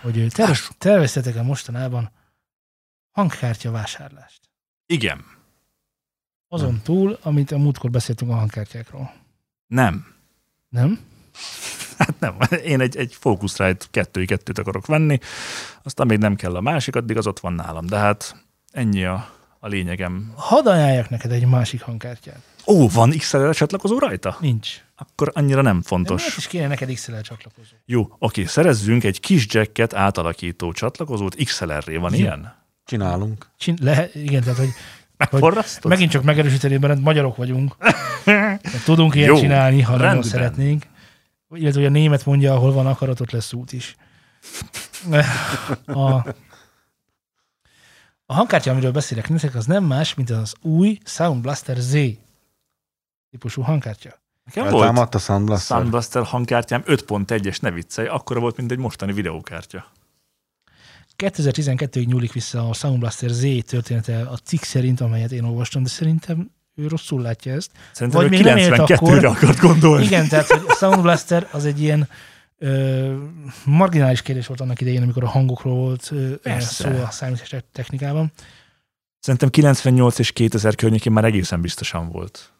[0.00, 2.10] hogy tervez, terveztetek-e mostanában
[3.10, 4.40] hangkártya vásárlást?
[4.86, 5.24] igen,
[6.48, 9.12] Azon túl, amit a múltkor beszéltünk a hangkártyákról.
[9.66, 10.06] nem.
[10.68, 10.98] Nem?
[11.98, 15.18] Hát nem, én egy, egy Focusrite 2 kettőt akarok venni,
[15.82, 17.86] aztán még nem kell a másik, addig az ott van nálam.
[17.86, 20.32] De hát ennyi a, a lényegem.
[20.36, 22.42] Hadd ajánljak neked egy másik hangkártyát.
[22.66, 24.36] Ó, van XLR csatlakozó rajta?
[24.40, 24.84] Nincs.
[25.00, 26.20] Akkor annyira nem De fontos.
[26.22, 27.74] miért is kéne neked XLR csatlakozó?
[27.84, 32.18] Jó, oké, szerezzünk egy kis jacket átalakító csatlakozót, XLR-ré van Jó.
[32.18, 32.54] ilyen?
[32.84, 33.46] Csinálunk.
[33.58, 34.68] Csin- lehet, igen, tehát hogy
[35.16, 35.90] Megforrasztod?
[35.90, 37.76] megint csak megerősíteni, mert magyarok vagyunk.
[38.84, 40.28] Tudunk ilyet Jó, csinálni, ha nagyon rendben.
[40.30, 40.86] szeretnénk.
[41.54, 43.96] Illetve, hogy a német mondja, ahol van akarat, ott lesz út is.
[45.86, 46.00] A,
[48.26, 51.96] a hangkártya, amiről beszélek nektek, az nem más, mint az új Sound Blaster Z
[53.30, 54.20] típusú hangkártya.
[54.54, 55.76] Nekem volt Eltámadt a Sound Blaster.
[55.76, 59.86] Soundbuster hangkártyám 5.1-es, ne viccelj, akkora volt, mint egy mostani videókártya.
[61.16, 65.88] 2012-ig nyúlik vissza a Sound Blaster Z története a cikk szerint, amelyet én olvastam, de
[65.88, 67.70] szerintem ő rosszul látja ezt.
[67.92, 69.24] Szerintem Vagy még nem élt 92-re akkor.
[69.24, 70.04] akart gondolni.
[70.04, 72.08] Igen, tehát hogy a Sound Blaster az egy ilyen
[72.58, 73.14] ö,
[73.64, 76.90] marginális kérdés volt annak idején, amikor a hangokról volt ö, Persze.
[76.90, 78.32] szó a számítás technikában.
[79.20, 82.52] Szerintem 98 és 2000 környékén már egészen biztosan volt.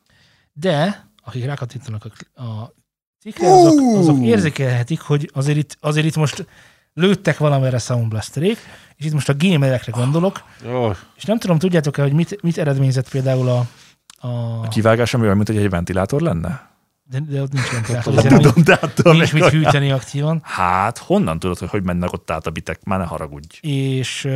[0.52, 2.72] De, akik rákattintanak a, a
[3.20, 6.46] cikkre, azok, azok érzékelhetik, hogy azért itt, azért itt most
[6.94, 8.58] lőttek valamire Sound Blasterék,
[8.96, 13.08] és itt most a gamerekre gondolok, Jó, és nem tudom, tudjátok-e, hogy mit, mit eredményezett
[13.08, 13.66] például a,
[14.26, 16.66] a A kivágás, ami olyan, mint hogy egy ventilátor lenne?
[17.10, 19.54] de, de ott nincs ventilátor, Tudom, ezért Tudom, de attól nincs mit olyan.
[19.54, 22.84] hűteni aktívan, Hát, honnan tudod, hogy hogy mennek ott át a bitek?
[22.84, 23.58] Már ne haragudj.
[23.60, 24.28] és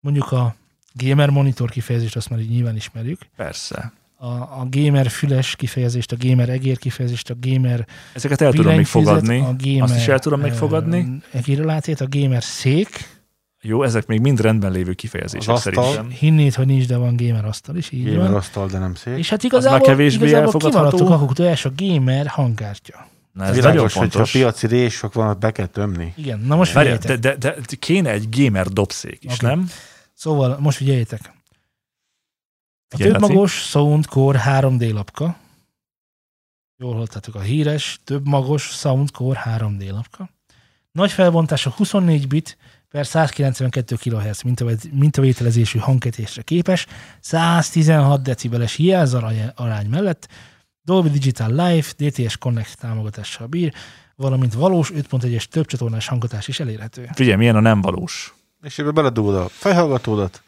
[0.00, 0.54] mondjuk a
[0.92, 3.92] gamer monitor kifejezést azt már így nyilván ismerjük, Persze.
[4.22, 4.26] A,
[4.60, 9.38] a gamer füles kifejezést, a gamer egér kifejezést, a gamer Ezeket el tudom még fogadni.
[9.38, 11.20] a gamer, Azt is el tudom még fogadni.
[11.98, 13.18] A gamer szék,
[13.62, 15.84] Jó, ezek még mind rendben lévő kifejezések Az asztal.
[15.84, 16.10] szerintem.
[16.18, 18.34] hinnéd, hogy nincs, de van gamer asztal is, így gamer van.
[18.34, 19.16] asztal, de nem szép.
[19.18, 23.08] És hát már igazából, kevésbé igazából kimaradtok a tojás a gamer hangkártya.
[23.32, 24.32] Na, ez nagyon Világos, fontos.
[24.32, 26.12] piaci résok van, be kell tömni.
[26.16, 27.18] Igen, na most figyeljétek.
[27.18, 29.46] de, de, de, kéne egy gamer dobszék is, Oké.
[29.46, 29.68] nem?
[30.14, 31.38] Szóval most figyeljétek.
[32.92, 35.36] A Figyelj, többmagos Soundcore 3D lapka.
[36.76, 40.30] Jól hallottátok a híres, többmagos Soundcore 3D lapka.
[40.92, 42.56] Nagy felbontású 24 bit
[42.88, 46.86] per 192 kHz mintavé- mintavételezésű hangketésre képes,
[47.20, 50.28] 116 decibeles jelzarány arány mellett,
[50.82, 53.74] Dolby Digital Live, DTS Connect támogatással bír,
[54.16, 57.08] valamint valós 5.1-es többcsatornás hanghatás is elérhető.
[57.14, 58.34] Figyelj, milyen a nem valós.
[58.62, 60.42] És ebbe beledugod a fejhallgatódat,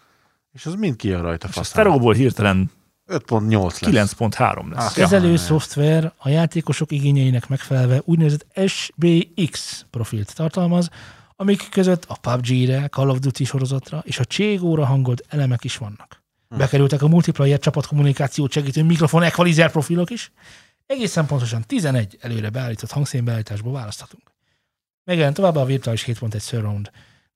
[0.52, 1.72] és az mind kijön rajta És a faszán.
[1.72, 2.70] sztereóból hirtelen
[3.06, 4.14] 5.8 lesz.
[4.14, 4.86] 9.3 lesz.
[4.86, 4.92] Ah.
[4.92, 5.36] Kezelő Ja.
[5.36, 10.88] szoftver a játékosok igényeinek megfelelve úgynevezett SBX profilt tartalmaz,
[11.36, 16.22] amik között a PUBG-re, Call of Duty sorozatra és a Cségóra hangolt elemek is vannak.
[16.48, 16.56] Hm.
[16.56, 20.32] Bekerültek a multiplayer csapatkommunikációt segítő mikrofon equalizer profilok is.
[20.86, 24.22] Egészen pontosan 11 előre beállított hangszínbeállításból választhatunk.
[25.04, 26.90] Megjelent továbbá a virtuális 7.1 surround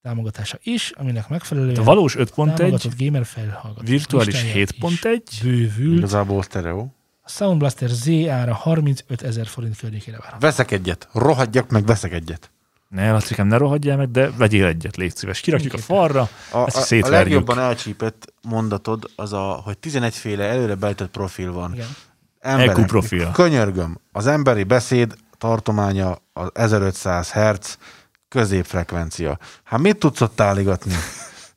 [0.07, 4.69] támogatása is, aminek megfelelően A valós 5.1, támogatott gamer felhallgató virtuális listája is
[5.01, 6.95] 7.1, bővül, Igazából sztereó.
[7.23, 10.47] a Sound Blaster Z ára 35 ezer forint környékére várható.
[10.47, 11.09] Veszek egyet.
[11.13, 12.51] Rohadjak meg, veszek egyet.
[12.89, 15.41] ne, Lacikám, ne rohadjál meg, de vegyél egyet, légy szíves.
[15.41, 17.19] Kirakjuk a falra, A, Ezt a, a szétverjük.
[17.23, 21.73] legjobban elcsípett mondatod az a, hogy 11 féle előre beállított profil van.
[21.73, 21.87] Igen.
[22.41, 23.31] Emberek, EQ profil.
[23.31, 27.79] Könyörgöm, az emberi beszéd tartománya az 1500 Hz
[28.29, 29.39] középfrekvencia.
[29.65, 30.93] Hát mit tudsz ott állígatni?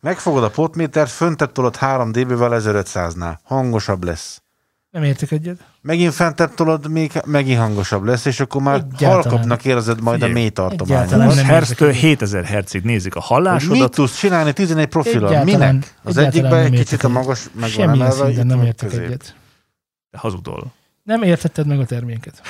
[0.02, 3.38] Megfogod a potmétert, föntebb tolod 3 dB-vel 1500-nál.
[3.44, 4.42] Hangosabb lesz.
[4.90, 5.58] Nem értek egyet.
[5.82, 9.14] Megint fentebb tolod, még megint hangosabb lesz, és akkor már Egyáltalán.
[9.14, 10.52] halkabbnak érzed majd Figyelj, a mély
[11.36, 13.92] nem hertztől érzek 7000 hertzig nézik a Hogy mit hallásodat.
[13.94, 15.32] tudsz csinálni 11 profilon?
[15.32, 15.94] Egyáltalán- Minek?
[16.04, 19.06] Az egyáltalán egyikben egy kicsit a magas meg van emelve, nem értek közép.
[19.06, 19.36] egyet.
[20.18, 20.72] Hazudol.
[21.04, 22.42] Nem értetted meg a terméket.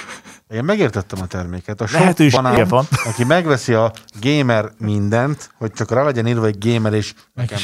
[0.53, 1.81] Én megértettem a terméket.
[1.81, 2.87] A sok banán, van.
[3.05, 7.57] aki megveszi a gamer mindent, hogy csak rá legyen írva egy gamer, és nekem,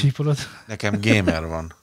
[0.65, 1.73] nekem gamer van.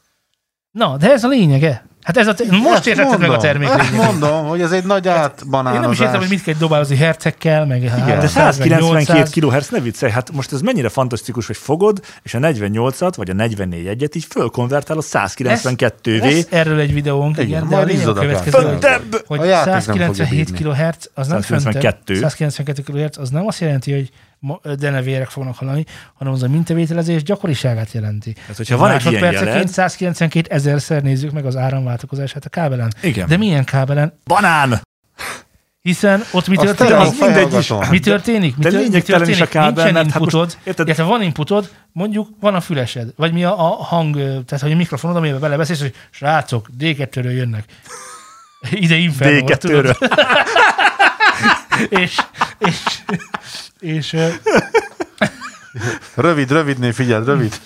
[0.73, 1.85] Na, de ez a lényege.
[2.03, 4.03] Hát ez a te- most értetted meg a termék lényegét.
[4.03, 5.75] mondom, hogy ez egy nagy átbanánozás.
[5.75, 9.61] Én nem is értem, hogy mit kell dobálni hercekkel, meg De 300, meg 192 800.
[9.65, 13.35] kHz, ne viccelj, hát most ez mennyire fantasztikus, hogy fogod, és a 48-at, vagy a
[13.35, 16.21] 44-et így fölkonvertálod 192V.
[16.21, 19.73] Lesz erről egy videónk, igen, Igen, de a lényeg a következő, hogy- hogy A játék
[19.73, 20.73] nem fogja 197 bírni.
[20.73, 22.15] kHz az nem 192.
[22.15, 24.11] föntebb, 192 kHz az nem azt jelenti, hogy
[24.79, 28.35] denevérek fognak hallani, hanem az a mintavételezés gyakoriságát jelenti.
[28.47, 32.93] Hát, hogyha van egy ilyen jeled, 192 ezerszer nézzük meg az áramváltakozását a kábelen.
[33.03, 33.29] igen.
[33.29, 34.19] De milyen kábelen?
[34.25, 34.81] Banán!
[35.83, 36.95] Hiszen ott mi Azt történik?
[36.95, 37.73] az mindegy is.
[37.91, 38.57] Mi történik?
[38.57, 39.49] Mi, De tör- mi lényegtelen is a történik?
[39.53, 41.07] kábel, Nincsen mert hát inputod, most- érted?
[41.07, 45.17] van inputod, mondjuk van a fülesed, vagy mi a, a hang, tehát hogy a mikrofonod,
[45.17, 47.65] amiben belebeszélsz, hogy srácok, D2-ről jönnek.
[48.71, 49.97] Ide Inferno, tudod?
[50.01, 50.19] D2-ről.
[52.03, 52.17] és,
[52.59, 52.77] és,
[53.83, 54.17] és
[56.15, 57.61] Rövid, rövidnél figyeld, rövid.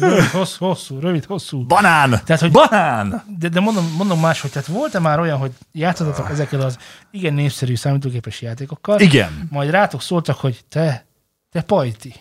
[0.00, 1.66] rövid, hosszú, hosszú, rövid, hosszú.
[1.66, 2.10] Banán!
[2.24, 3.24] Tehát, hogy Banán!
[3.38, 6.78] de, de mondom, mondom máshogy, tehát volt-e már olyan, hogy játszottatok ezekkel az
[7.10, 9.48] igen népszerű számítógépes játékokkal, Igen.
[9.50, 11.06] majd rátok szóltak, hogy te,
[11.52, 12.14] te pajti.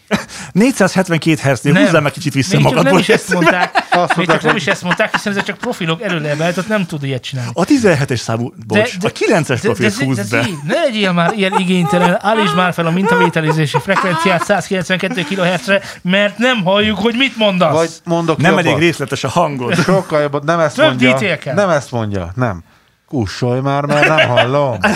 [0.52, 1.84] 472 Hz-nél Nem.
[1.84, 3.00] húzzál meg kicsit vissza Még csak nem magadból.
[3.00, 6.36] is ezt mondták, még mondták, csak nem is ezt mondták, hiszen ezek csak profilok előle
[6.36, 7.52] beállított, nem tud ilyet csinálni.
[7.54, 10.44] A 17-es számú, bocs, a 9-es profilt de, húzd de, be.
[10.44, 16.38] de, ne legyél már ilyen igénytelen, állítsd már fel a mintavételezési frekvenciát 192 kHz-re, mert
[16.38, 17.74] nem halljuk, hogy mit mondasz.
[17.74, 18.66] Vagy mondok Nem jobbat.
[18.66, 19.76] elég részletes a hangod.
[19.84, 21.12] Sokkal jobbat, nem ezt Több mondja.
[21.12, 21.54] detail kell.
[21.56, 22.64] Nem ezt mondja, nem.
[23.08, 24.78] Kussolj már, mert nem hallom.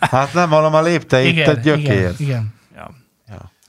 [0.00, 1.84] Hát nem hallom a lépteit, te igen, gyökér.
[1.96, 2.56] igen, igen.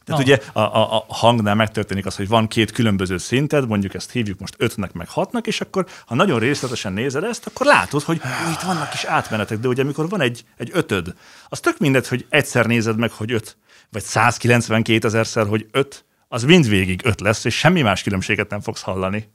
[0.09, 0.33] Tehát Na.
[0.33, 4.39] ugye a, a, a hangnál megtörténik az, hogy van két különböző szinted, mondjuk ezt hívjuk
[4.39, 8.61] most ötnek meg hatnak, és akkor ha nagyon részletesen nézed ezt, akkor látod, hogy itt
[8.61, 11.13] vannak kis átmenetek, de ugye amikor van egy, egy ötöd,
[11.47, 13.57] az tök mindegy, hogy egyszer nézed meg, hogy öt,
[13.89, 18.81] vagy 192 ezerszer, hogy öt, az mindvégig öt lesz, és semmi más különbséget nem fogsz
[18.81, 19.29] hallani.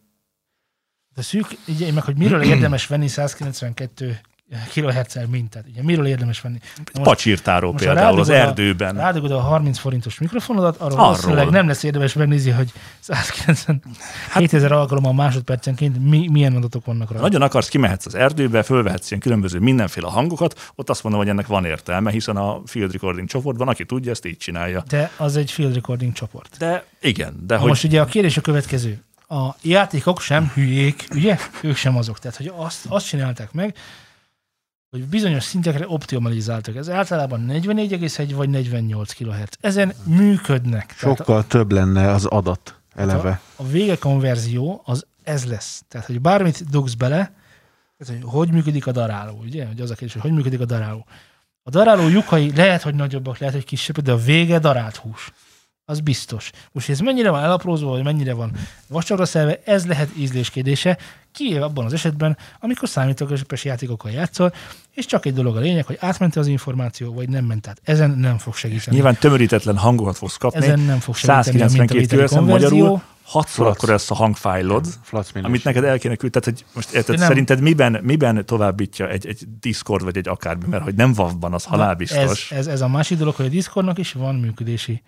[1.15, 4.21] De szűk, ugye, meg hogy miről érdemes venni 192
[4.75, 5.65] kHz mintát.
[5.69, 6.59] Ugye, miről érdemes venni?
[6.77, 8.95] Most Pacsírtáról most például az erdőben.
[8.95, 11.05] Rádugod a 30 forintos mikrofonodat, arról, Arról.
[11.05, 17.23] valószínűleg nem lesz érdemes megnézni, hogy 197 ezer alkalommal másodpercenként mi, milyen adatok vannak rajta.
[17.23, 21.47] nagyon akarsz, kimehetsz az erdőbe, fölvehetsz ilyen különböző mindenféle hangokat, ott azt mondom, hogy ennek
[21.47, 24.83] van értelme, hiszen a field recording csoportban, aki tudja, ezt így csinálja.
[24.89, 26.57] De az egy field recording csoport.
[26.59, 29.03] De igen, de Na hogy Most ugye a kérdés a következő.
[29.29, 31.39] A játékok sem hülyék, ugye?
[31.63, 32.19] Ők sem azok.
[32.19, 33.77] Tehát, hogy azt, azt csinálták meg,
[34.95, 36.77] hogy bizonyos szintekre optimalizáltak.
[36.77, 39.49] Ez általában 44,1 vagy 48 kHz.
[39.61, 40.95] Ezen működnek.
[40.99, 43.41] Tehát Sokkal több lenne az adat eleve.
[43.57, 45.83] a, a vége konverzió az ez lesz.
[45.89, 47.33] Tehát, hogy bármit dugsz bele,
[47.99, 49.67] tehát, hogy hogy működik a daráló, ugye?
[49.67, 51.07] Hogy az a kérdés, hogy hogy működik a daráló.
[51.63, 55.33] A daráló lyukai lehet, hogy nagyobbak, lehet, hogy kisebbek, de a vége darált hús.
[55.87, 56.51] Az biztos.
[56.73, 58.53] Most ez mennyire van elaprózva, vagy mennyire van
[58.89, 60.99] vastagra szelve, ez lehet ízlés kérdése,
[61.33, 64.53] kivéve abban az esetben, amikor számítógépes játékokkal játszol,
[64.91, 67.81] és csak egy dolog a lényeg, hogy átment az információ, vagy nem ment át.
[67.85, 68.97] Ezen nem fog segíteni.
[68.97, 70.65] nyilván tömörítetlen hangokat fogsz kapni.
[70.65, 72.79] Ezen nem fog segíteni a 192 mintavételi kHz konverzió.
[72.79, 74.87] magyarul, hatszor akkor lesz a hangfájlod,
[75.43, 76.45] amit neked el kéne küldeni.
[76.45, 77.29] Tehát, hogy most érted, Nem.
[77.29, 81.65] szerinted miben, miben továbbítja egy, egy Discord vagy egy akármi, mert hogy nem WAV-ban, az
[81.65, 82.51] halálbiztos.
[82.51, 85.03] Ez, ez, ez a másik dolog, hogy a Discordnak is van működési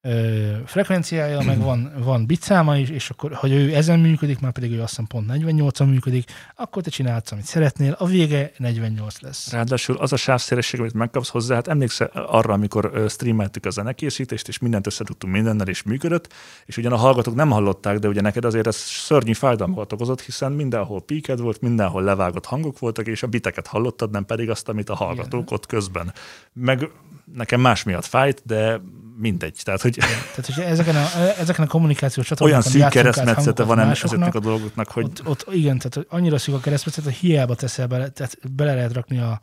[0.00, 4.72] ö, frekvenciája, meg van, van bitszáma is, és akkor, hogy ő ezen működik, már pedig
[4.72, 9.52] ő azt hiszem pont 48-on működik, akkor te csinálsz, amit szeretnél, a vége 48 lesz.
[9.52, 14.58] Ráadásul az a sávszélesség, amit megkapsz hozzá, hát emlékszel arra, amikor streameltük a zenekészítést, és
[14.58, 16.32] mindent összetudtunk mindennel, és működött,
[16.64, 20.52] és ugyan a hallgatók nem hallották, de ugye neked azért ez szörnyű fájdalmakat okozott, hiszen
[20.52, 24.90] mindenhol píked volt, mindenhol levágott hangok voltak, és a biteket hallottad, nem pedig azt, amit
[24.90, 26.12] a hallgatók ott közben.
[26.52, 26.90] Meg
[27.34, 28.80] nekem más miatt fájt, de
[29.16, 29.60] mindegy.
[29.62, 33.62] Tehát, hogy Tehát, hogy ezeken a, ezeken a kommunikációs olyan csatornákon szűk játszunk át keresztmetszete
[33.62, 37.54] van ezeknek a dolgoknak, hogy ott, ott, igen, tehát annyira szűk a keresztmetszet, hogy hiába
[37.54, 39.40] teszel bele, tehát bele lehet rakni a,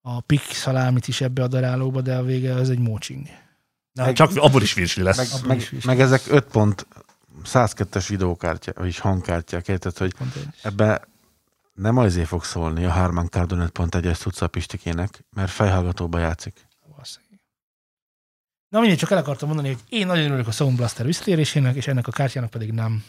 [0.00, 3.26] a pik szalámit is ebbe a darálóba, de a vége az egy mócsing.
[3.92, 5.16] Na, csak abból is virsli lesz.
[5.16, 6.86] meg, meg, is meg ezek 5 pont
[7.44, 10.14] 102-es videókártya, vagyis hangkártyák, érted, hogy
[10.62, 11.08] ebbe
[11.74, 16.68] nem azért fog szólni a Harman Kardon 5.1-es cucca a Pistikének, mert fejhallgatóba játszik.
[18.70, 21.86] Na mindegy, csak el akartam mondani, hogy én nagyon örülök a Sound Blaster visszatérésének, és
[21.86, 23.04] ennek a kártyának pedig nem.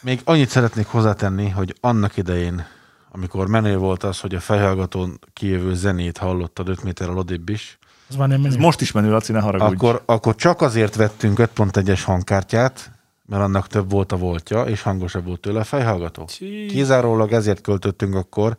[0.00, 2.66] Még annyit szeretnék hozzátenni, hogy annak idején,
[3.10, 8.16] amikor menő volt az, hogy a fejhallgatón kijövő zenét hallottad 5 méterrel odébb is, Az
[8.16, 8.54] már nem menő.
[8.54, 9.74] Ez most is menő, Laci, ne haragudj.
[9.74, 12.90] akkor, akkor csak azért vettünk 5.1-es hangkártyát,
[13.26, 16.24] mert annak több volt a voltja, és hangosabb volt tőle a fejhallgató.
[16.68, 18.56] Kizárólag ezért költöttünk akkor,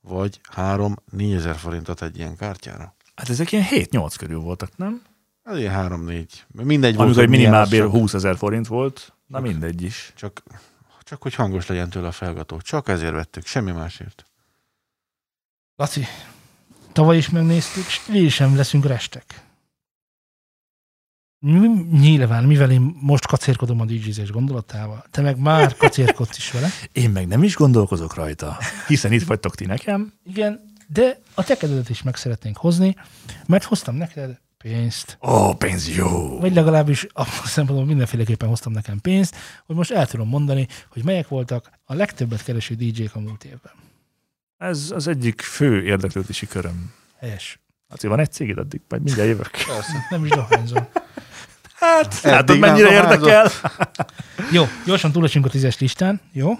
[0.00, 2.94] vagy 3-4 ezer forintot egy ilyen kártyára.
[3.14, 5.02] Hát ezek ilyen 7-8 körül voltak, nem?
[5.46, 6.26] Ez ilyen 3-4.
[6.52, 10.12] Mindegy volt, Amikor egy minimálbér csak, 20 ezer forint volt, na mindegy is.
[10.16, 10.42] csak,
[11.00, 12.60] csak hogy hangos legyen tőle a fejhallgató.
[12.60, 14.26] Csak ezért vettük, semmi másért.
[15.76, 16.04] Laci,
[16.92, 19.44] tavaly is megnéztük, és mi sem leszünk restek.
[21.38, 26.68] Mi- Nyilván, mivel én most kacérkodom a DJZ-es gondolatával, te meg már kacérkodsz is vele.
[26.92, 30.12] Én meg nem is gondolkozok rajta, hiszen itt vagytok ti nekem.
[30.24, 32.96] Igen, de a tekededet is meg szeretnénk hozni,
[33.46, 35.18] mert hoztam neked pénzt.
[35.22, 36.38] Ó, pénz jó!
[36.38, 39.36] Vagy legalábbis a szempontból mindenféleképpen hoztam nekem pénzt,
[39.66, 43.72] hogy most el tudom mondani, hogy melyek voltak a legtöbbet kereső DJ-k a múlt évben.
[44.58, 46.92] Ez az egyik fő érdeklődési köröm.
[47.18, 47.60] Helyes.
[47.88, 49.50] Laci, van egy céged addig, majd mindjárt jövök.
[50.10, 50.86] Nem is dohányzom.
[51.74, 53.50] Hát, látod, Eddig nem mennyire érdekel?
[54.52, 56.56] Jó, gyorsan túlesünk a tízes listán, jó?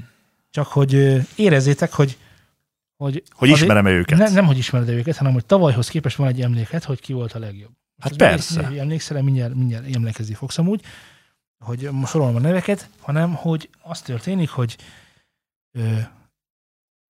[0.50, 2.18] Csak hogy érezzétek, hogy
[2.98, 4.18] hogy, Hogy ismerem-e őket?
[4.18, 7.32] Ne, nem, hogy ismered őket, hanem hogy tavalyhoz képest van egy emléket, hogy ki volt
[7.32, 7.70] a legjobb.
[8.00, 8.66] Hát persze.
[8.66, 10.82] hogy Emlékszel, mindjárt, mindjárt emlékezni fogsz amúgy,
[11.64, 14.76] hogy most sorolom a neveket, hanem hogy az történik, hogy
[15.72, 15.96] ö,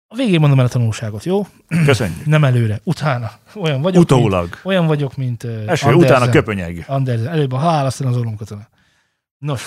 [0.09, 1.47] a végén mondom el a tanulságot, jó?
[1.85, 2.27] Köszönjük.
[2.27, 3.31] Nem előre, utána.
[3.55, 4.61] Olyan vagyok, mint, Utólag.
[4.65, 5.95] olyan vagyok, mint Eső, Andersen.
[5.95, 6.85] utána köpönyeg.
[6.87, 7.27] Andersen.
[7.29, 8.69] Előbb a hál, aztán az orromkatona.
[9.39, 9.63] Nos.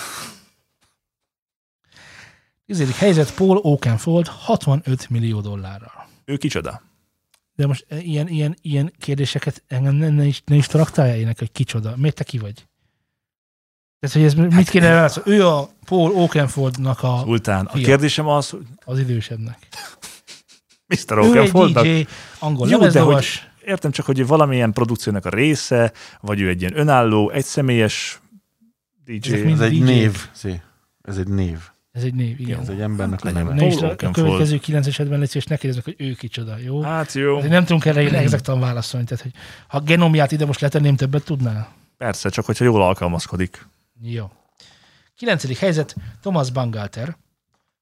[2.66, 6.05] Tizedik helyzet Paul Oakenfold 65 millió dollárral.
[6.26, 6.82] Ő kicsoda?
[7.54, 11.52] De most ilyen, ilyen, ilyen kérdéseket engem ne, ne, is, ne is traktálja ének, hogy
[11.52, 11.94] kicsoda.
[11.96, 12.66] Miért te ki vagy?
[13.98, 15.30] Tehát, hogy ez Hát, mit kéne válaszolni?
[15.30, 19.58] Ő a Paul Oakenfoldnak a, Sultán, a kérdésem az, hogy az idősebbnek.
[20.86, 21.18] Mr.
[21.18, 22.06] Ő egy DJ,
[22.38, 23.50] angol Jó, de lemezlovas.
[23.64, 28.20] értem csak, hogy valamilyen produkciónak a része, vagy ő egy ilyen önálló, egyszemélyes
[29.04, 29.32] DJ.
[29.32, 30.28] Ez egy név.
[31.02, 31.58] Ez egy név.
[31.96, 32.60] Ez egy név, igen.
[32.60, 33.54] Ez egy embernek a legyen neve.
[33.54, 36.82] Ne is a következő kilenc esetben légy szíves, ne kérdezz meg, hogy ő kicsoda, jó?
[36.82, 39.06] Hát jó, Hát nem tudunk erre exaktan válaszolni.
[39.06, 39.32] Tehát, hogy
[39.68, 41.74] ha genomját ide most letenném, többet tudnál?
[41.96, 43.66] persze, csak hogyha jól alkalmazkodik.
[44.02, 44.30] Jó.
[45.14, 47.16] Kilencedik helyzet, Thomas Bangalter.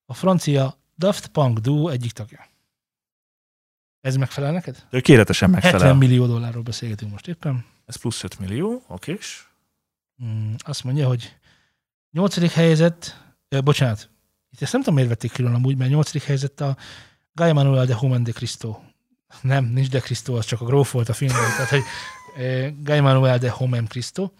[0.06, 2.46] a francia Daft Punk duo egyik tagja.
[4.00, 4.86] Ez megfelel neked?
[5.00, 5.94] Kéretesen 70 megfelel.
[5.94, 7.64] millió dollárról beszélgetünk most éppen.
[7.86, 9.48] Ez plusz 5 millió, okés.
[10.24, 11.36] Mm, azt mondja, hogy
[12.10, 13.23] nyolcadik helyzet,
[13.54, 14.10] ö, bocsánat,
[14.50, 16.76] itt ezt nem tudom, miért vették külön amúgy, mert nyolcadik helyzet a
[17.32, 18.80] Guy Manuel de Homen de Cristo.
[19.40, 21.40] Nem, nincs de Cristo, az csak a gróf volt a filmben.
[21.56, 21.82] Tehát, hogy
[22.36, 24.30] ö, Guy Manuel de Homen Cristo.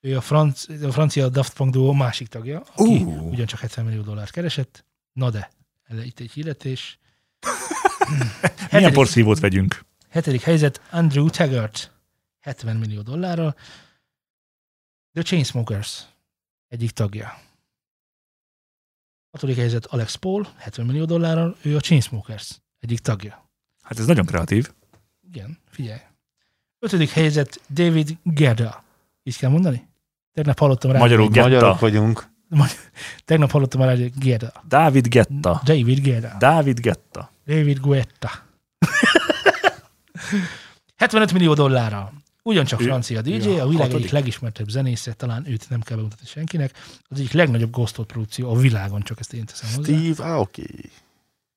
[0.00, 3.28] Ő a, franc, a francia Daft Punk duo másik tagja, aki Ú.
[3.30, 4.84] ugyancsak 70 millió dollárt keresett.
[5.12, 5.50] Na de,
[5.84, 6.98] ez itt egy hirdetés.
[8.08, 8.30] Milyen
[8.70, 9.84] Hetedik- porszívót vegyünk?
[10.08, 11.92] Hetedik helyzet Andrew Taggart
[12.40, 13.54] 70 millió dollárral.
[15.12, 16.02] The Chainsmokers
[16.68, 17.38] egyik tagja.
[19.32, 23.48] Hatodik helyzet Alex Paul 70 millió dollárral, ő a Chainsmokers egyik tagja.
[23.82, 24.70] Hát ez nagyon kreatív.
[25.32, 26.00] Igen, figyelj.
[26.78, 28.84] Ötödik helyzet David Gerda.
[29.22, 29.88] Így kell mondani?
[30.32, 30.98] Tegnap hallottam rá.
[30.98, 31.48] Magyarul Getta.
[31.48, 32.30] Magyarok vagyunk.
[33.24, 34.52] Tegnap hallottam rá, hogy Gerda.
[34.68, 35.60] Dávid Getta.
[35.64, 36.36] David Gerda.
[36.38, 37.30] Dávid Getta.
[37.46, 38.30] David Guetta.
[40.96, 42.12] 75 millió dollárra.
[42.42, 43.94] Ugyancsak Ő- francia DJ, ő a világ hatodik.
[43.94, 46.72] egyik legismertebb zenésze, talán őt nem kell bemutatni senkinek.
[47.08, 49.98] Az egyik legnagyobb ghostot produkció a világon, csak ezt én teszem hozzá.
[49.98, 50.90] Steve Aoki.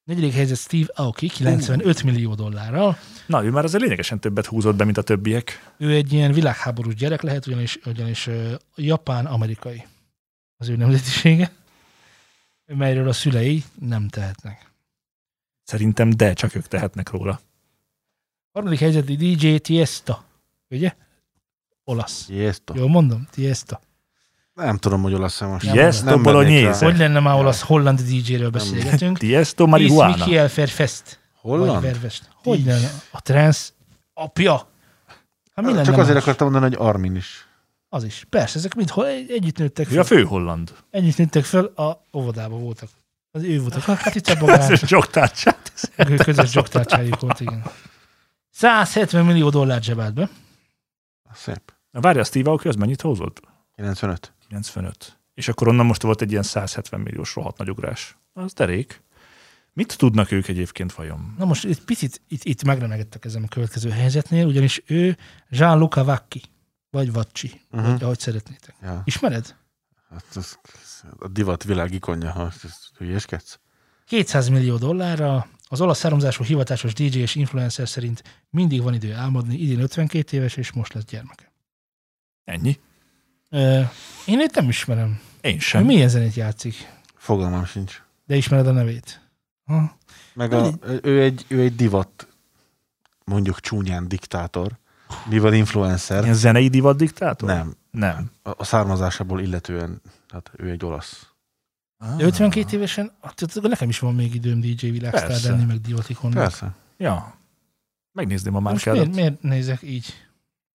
[0.04, 2.98] Negyedik helyzet Steve Aoki, 95 millió dollárral.
[3.28, 5.74] Na, ő már azért lényegesen többet húzott be, mint a többiek.
[5.78, 9.86] Ő egy ilyen világháborús gyerek lehet, ugyanis, ugyanis ö, japán-amerikai
[10.58, 11.52] az ő nemzetisége,
[12.66, 14.72] melyről a szülei nem tehetnek.
[15.64, 17.40] Szerintem de, csak ők tehetnek róla.
[18.52, 20.18] Harmadik helyzet DJ Tiesto,
[20.70, 20.94] ugye?
[21.84, 22.26] Olasz.
[22.26, 22.74] Tiesto.
[22.78, 23.28] Jól mondom?
[23.32, 23.76] Tiesto.
[24.54, 25.72] Nem tudom, hogy olasz most.
[25.72, 26.86] Tiesto bolognese.
[26.86, 29.18] Hogy lenne már olasz holland DJ-ről beszélgetünk?
[29.18, 30.16] Tiesto marihuana.
[30.16, 31.20] Mikiel Verfest.
[31.34, 31.82] Holland?
[31.82, 32.30] Vervest.
[32.44, 32.90] Hogy lenne?
[33.12, 33.74] A trans
[34.14, 34.68] apja.
[35.56, 36.22] Hát mi lenne Csak azért más?
[36.24, 37.48] akartam mondani, hogy Armin is.
[37.90, 38.26] Az is.
[38.30, 38.92] Persze, ezek mind
[39.30, 40.00] együtt nőttek Ő fel.
[40.02, 40.74] a fő holland.
[40.90, 42.90] Együtt nőttek fel, a óvodában voltak.
[43.32, 43.84] Az ő voltak.
[44.04, 45.72] Hát itt a Ez a zsogtárcsát.
[46.18, 47.64] közös zsogtárcsájuk volt, igen.
[48.52, 50.30] 170 millió dollár zsebelt be.
[51.36, 51.74] Szép.
[51.92, 53.42] Na várj, a Steve Aoki az mennyit hozott?
[53.76, 54.34] 95.
[54.48, 55.20] 95.
[55.34, 58.18] És akkor onnan most volt egy ilyen 170 milliós rohadt nagy ugrás.
[58.34, 59.04] Az derék.
[59.74, 61.36] Mit tudnak ők egyébként vajon?
[61.38, 65.18] Na most egy picit itt, itt megremegedtek ezen a következő helyzetnél, ugyanis ő
[65.50, 66.42] Gianluca Vacchi,
[66.90, 67.84] vagy Vacci, Mhm.
[67.92, 68.76] vagy ahogy szeretnétek.
[68.82, 69.02] Ja.
[69.06, 69.56] Ismered?
[70.10, 70.58] Hát ez,
[71.20, 73.60] a divat világ ikonja, ha ezt hülyeskedsz.
[74.06, 79.56] 200 millió dollárra az olasz származású hivatásos DJ és influencer szerint mindig van idő álmodni,
[79.56, 81.52] idén 52 éves, és most lesz gyermeke.
[82.44, 82.80] Ennyi?
[83.50, 83.82] Ö,
[84.26, 85.20] én őt nem ismerem.
[85.42, 85.86] Én Ő sem.
[85.86, 86.76] milyen zenét játszik?
[87.16, 88.02] Fogalmam sincs.
[88.26, 89.22] De ismered a nevét?
[89.66, 89.98] Ha?
[90.34, 92.28] Meg a, ő, egy, ő egy divat,
[93.24, 94.78] mondjuk csúnyán diktátor.
[95.30, 96.24] Mivel influencer.
[96.24, 97.50] Ilyen zenei divat diktátor?
[97.50, 97.76] Nem.
[97.92, 98.32] Nem.
[98.44, 101.28] A, a származásából illetően, hát ő egy olasz.
[102.06, 102.18] Ah.
[102.18, 106.32] De 52 évesen, hát nekem is van még időm DJ világsztár lenni, meg divatikon.
[106.32, 106.76] Persze.
[106.98, 107.36] Ja.
[108.12, 109.00] Megnézném a márkádat.
[109.00, 110.14] miért, miért nézek így?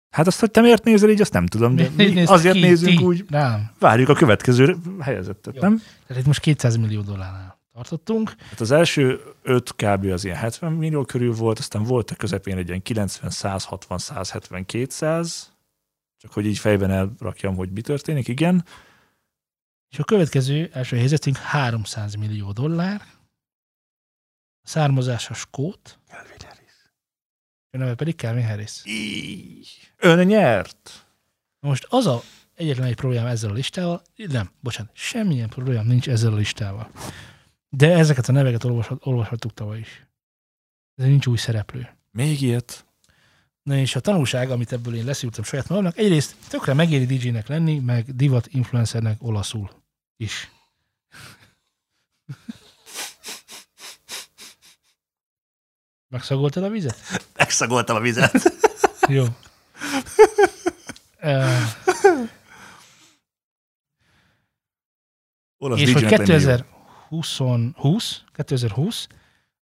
[0.10, 2.98] Hát azt, hogy te miért nézel így, azt nem tudom, de mi azért ki, nézünk
[2.98, 3.04] ti?
[3.04, 3.72] úgy, Rám.
[3.80, 5.62] várjuk a következő helyezettet, Jó.
[5.62, 5.82] nem?
[6.08, 8.36] Tehát itt most 200 millió dollárnál tartottunk.
[8.50, 10.06] Hát az első öt kb.
[10.06, 14.66] az ilyen 70 millió körül volt, aztán volt a közepén egy ilyen 90, 160, 170,
[14.66, 15.52] 200,
[16.18, 18.66] csak hogy így fejben elrakjam, hogy mi történik, igen.
[19.90, 23.02] És a következő első helyzetünk 300 millió dollár.
[24.62, 26.00] Származása Skót,
[27.72, 28.82] a neve pedig Calvin Harris.
[28.86, 29.92] Így.
[29.98, 31.06] Ön nyert.
[31.60, 32.22] Most az a
[32.56, 36.92] egyetlen egy problémám ezzel a listával, nem, bocsánat, semmilyen problémám nincs ezzel a listával.
[37.70, 40.08] De ezeket a neveket olvashat, olvashattuk tavaly is.
[40.96, 41.90] Ez nincs új szereplő.
[42.12, 42.86] Még ilyet.
[43.64, 47.80] Na és a tanulság, amit ebből én leszűrtem saját magamnak, egyrészt tökre megéri DJ-nek lenni,
[47.80, 49.79] meg divat influencernek olaszul
[50.20, 50.52] is.
[56.08, 56.98] Megszagoltad a vizet?
[57.36, 58.32] Megszagoltam a vizet.
[59.08, 59.26] Jó.
[61.22, 61.70] Uh,
[65.58, 66.50] Olasz és hogy DJ-nek lenni jó.
[67.10, 67.38] 2020,
[67.76, 69.08] 20, 2020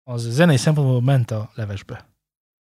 [0.03, 2.09] az zenei szempontból ment a levesbe.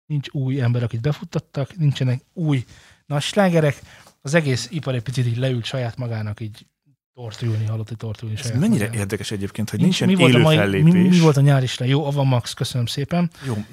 [0.07, 2.65] Nincs új ember, akit befuttattak, nincsenek új
[3.07, 3.81] nagy slágerek,
[4.21, 6.67] az egész ipar egy picit így leült saját magának így
[7.15, 9.01] tortulni, hallott tortulni Ez saját mennyire magának.
[9.01, 10.93] érdekes egyébként, hogy Nincs- nincsen mi volt a élő mai, fellépés.
[10.93, 11.87] mi, mi, volt a nyári slá?
[11.87, 13.31] Jó, Ava Max, köszönöm szépen.
[13.47, 13.65] Jó,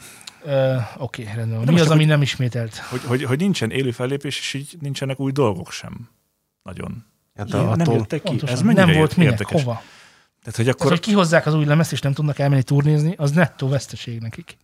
[0.46, 1.66] Uh, Oké, okay, rendben.
[1.66, 2.76] De Mi az, csak, ami nem ismételt?
[2.78, 6.10] hogy, hogy, hogy nincsen élő fellépés, és így nincsenek új dolgok sem.
[6.64, 7.06] Nagyon.
[7.36, 8.28] Hát Igen, nem jöttek ki.
[8.28, 8.56] Pontosan.
[8.56, 9.62] Ez mennyire nem volt minek, érdekes.
[9.64, 9.82] hova?
[10.44, 13.68] Tehát, hogy akkor hogy kihozzák az új lemezt, és nem tudnak elmenni turnézni, az nettó
[13.68, 14.58] veszteség nekik.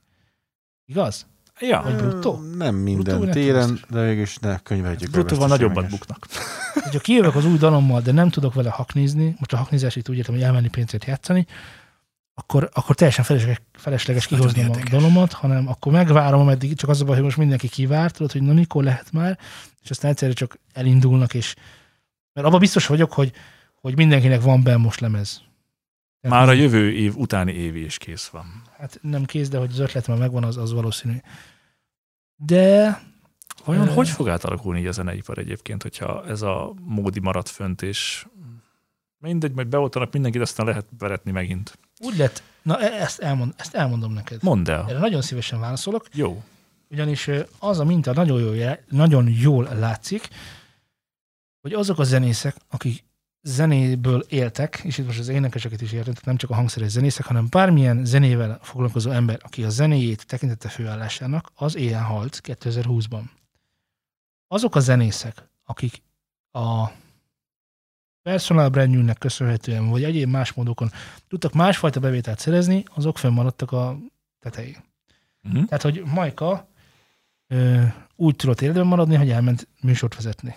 [0.85, 1.25] Igaz?
[1.59, 2.41] Ja, Vagy bruttó?
[2.57, 5.01] Nem minden Bruttó, téren, de végülis ne könyveljük.
[5.01, 6.27] el bruttóval nagyobbat buknak.
[6.83, 10.17] Hogyha kijövök az új dalommal, de nem tudok vele haknézni, most a haknézás itt úgy
[10.17, 11.45] értem, hogy elmenni pénzért játszani,
[12.33, 17.05] akkor, akkor teljesen felesleges, felesleges kihoznom a dalomat, hanem akkor megvárom, ameddig csak az a
[17.05, 19.39] baj, hogy most mindenki kivár, tudod, hogy na mikor lehet már,
[19.83, 21.55] és aztán egyszerre csak elindulnak, és
[22.33, 23.31] mert abban biztos vagyok, hogy,
[23.81, 25.41] hogy mindenkinek van benne most lemez.
[26.27, 28.61] Már a jövő év utáni évi is kész van.
[28.77, 31.15] Hát nem kész, de hogy az ötlet már megvan, az, az valószínű.
[32.35, 32.99] De
[33.65, 37.81] Vajon Ö- hogy fog átalakulni így a zeneipar egyébként, hogyha ez a módi marad fönt,
[37.81, 38.25] és
[39.17, 41.79] mindegy, majd beoltanak mindenkit, aztán lehet veretni megint.
[41.99, 44.43] úgy lett, na e- ezt, elmond, ezt elmondom neked.
[44.43, 44.85] Mondd el.
[44.89, 46.07] Erre nagyon szívesen válaszolok.
[46.13, 46.43] Jó.
[46.89, 50.27] Ugyanis az a minta nagyon jól, nagyon jól látszik,
[51.61, 53.03] hogy azok a zenészek, akik
[53.47, 57.47] zenéből éltek, és itt most az énekeseket is értem, nem csak a hangszeres zenészek, hanem
[57.49, 63.21] bármilyen zenével foglalkozó ember, aki a zenéjét tekintette főállásának, az éhen halt 2020-ban.
[64.47, 66.01] Azok a zenészek, akik
[66.51, 66.85] a
[68.21, 70.91] personal brandjüknek köszönhetően, vagy egyéb más módokon
[71.27, 73.97] tudtak másfajta bevételt szerezni, azok fennmaradtak a
[74.39, 74.83] tetején.
[75.43, 75.65] Uh-huh.
[75.65, 76.67] Tehát, hogy Majka
[77.47, 77.83] ö,
[78.15, 80.55] úgy tudott életben maradni, hogy elment műsort vezetni.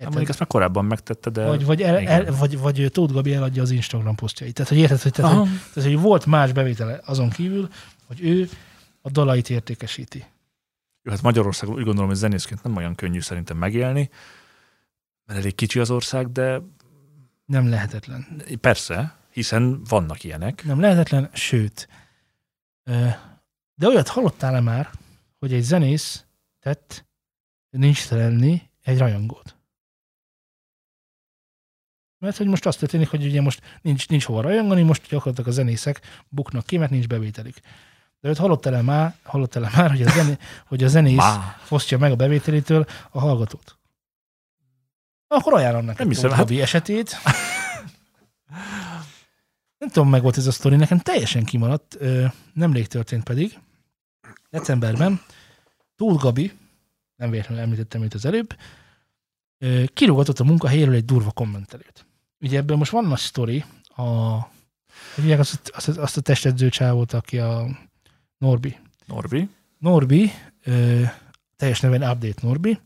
[0.00, 1.46] Hát mondjuk ezt már korábban megtette, de...
[1.46, 4.54] Vagy, vagy, el, el, vagy, vagy Tóth Gabi eladja az Instagram posztjait.
[4.54, 7.68] Tehát, hogy érted, hogy, tehát, hogy, tehát, hogy volt más bevétele azon kívül,
[8.06, 8.48] hogy ő
[9.02, 10.24] a dalait értékesíti.
[11.02, 14.10] Jó, hát Magyarországon úgy gondolom, hogy zenészként nem olyan könnyű szerintem megélni,
[15.26, 16.62] mert elég kicsi az ország, de
[17.46, 18.42] Nem lehetetlen.
[18.60, 20.64] persze, hiszen vannak ilyenek.
[20.64, 21.88] Nem lehetetlen, sőt.
[23.74, 24.90] De olyat hallottál-e már,
[25.38, 26.24] hogy egy zenész
[26.60, 27.06] tett
[27.70, 29.58] nincs lenni egy rajongót?
[32.20, 35.52] Mert hogy most az történik, hogy ugye most nincs, nincs hova rajongani, most gyakorlatilag a
[35.52, 37.56] zenészek buknak ki, mert nincs bevételük.
[38.20, 41.56] De őt hallottál-e már, hallottál már hogy, a zené, hogy a zenész Má.
[41.62, 43.78] fosztja meg a bevételétől a hallgatót?
[45.26, 47.16] Akkor ajánlom neked Nem hiszem, hát- esetét.
[49.78, 51.98] Nem tudom, meg volt ez a sztori, nekem teljesen kimaradt,
[52.52, 53.58] nemrég történt pedig,
[54.50, 55.20] decemberben,
[55.96, 56.58] Tóth Gabi,
[57.16, 58.56] nem véletlenül említettem őt az előbb,
[59.86, 62.06] kirúgatott a munkahelyéről egy durva kommentelőt.
[62.40, 63.64] Ugye ebben most van nagy sztori,
[63.96, 64.36] a,
[65.16, 67.66] hívják azt, azt, azt a testedző csávót, aki a
[68.38, 68.76] Norbi.
[69.06, 69.48] Norbi.
[69.78, 70.30] Norbi,
[70.64, 71.02] ö,
[71.56, 72.78] teljes neven Update Norbi,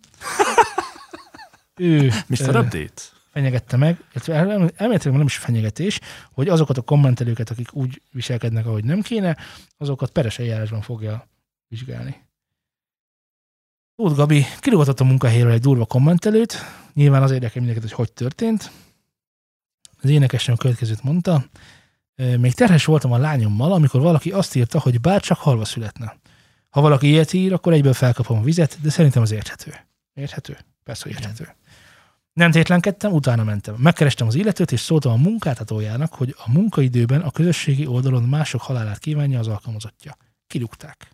[1.77, 2.55] ő Mr.
[2.55, 3.03] ö, Update.
[3.31, 6.01] fenyegette meg, illetve el- el- elméletileg nem is fenyegetés,
[6.33, 9.37] hogy azokat a kommentelőket, akik úgy viselkednek, ahogy nem kéne,
[9.77, 11.29] azokat peres eljárásban fogja
[11.69, 12.23] vizsgálni.
[13.97, 16.55] Tóth Gabi kirúgatott a munkahelyről egy durva kommentelőt,
[16.93, 18.71] nyilván az érdekel mindenkit, hogy hogy történt.
[20.05, 21.45] Az énekesnő a következőt mondta,
[22.15, 26.17] "Ö, még terhes voltam a lányommal, amikor valaki azt írta, hogy bár csak halva születne.
[26.71, 29.75] Ha valaki ilyet ír, akkor egyből felkapom a vizet, de szerintem az érthető.
[30.15, 30.59] Érthető?
[30.83, 31.55] Persze, hogy érthető.
[32.33, 33.75] Nem tétlenkedtem, utána mentem.
[33.75, 38.99] Megkerestem az illetőt, és szóltam a munkáltatójának, hogy a munkaidőben a közösségi oldalon mások halálát
[38.99, 40.17] kívánja az alkalmazottja.
[40.47, 41.11] Kirúgták.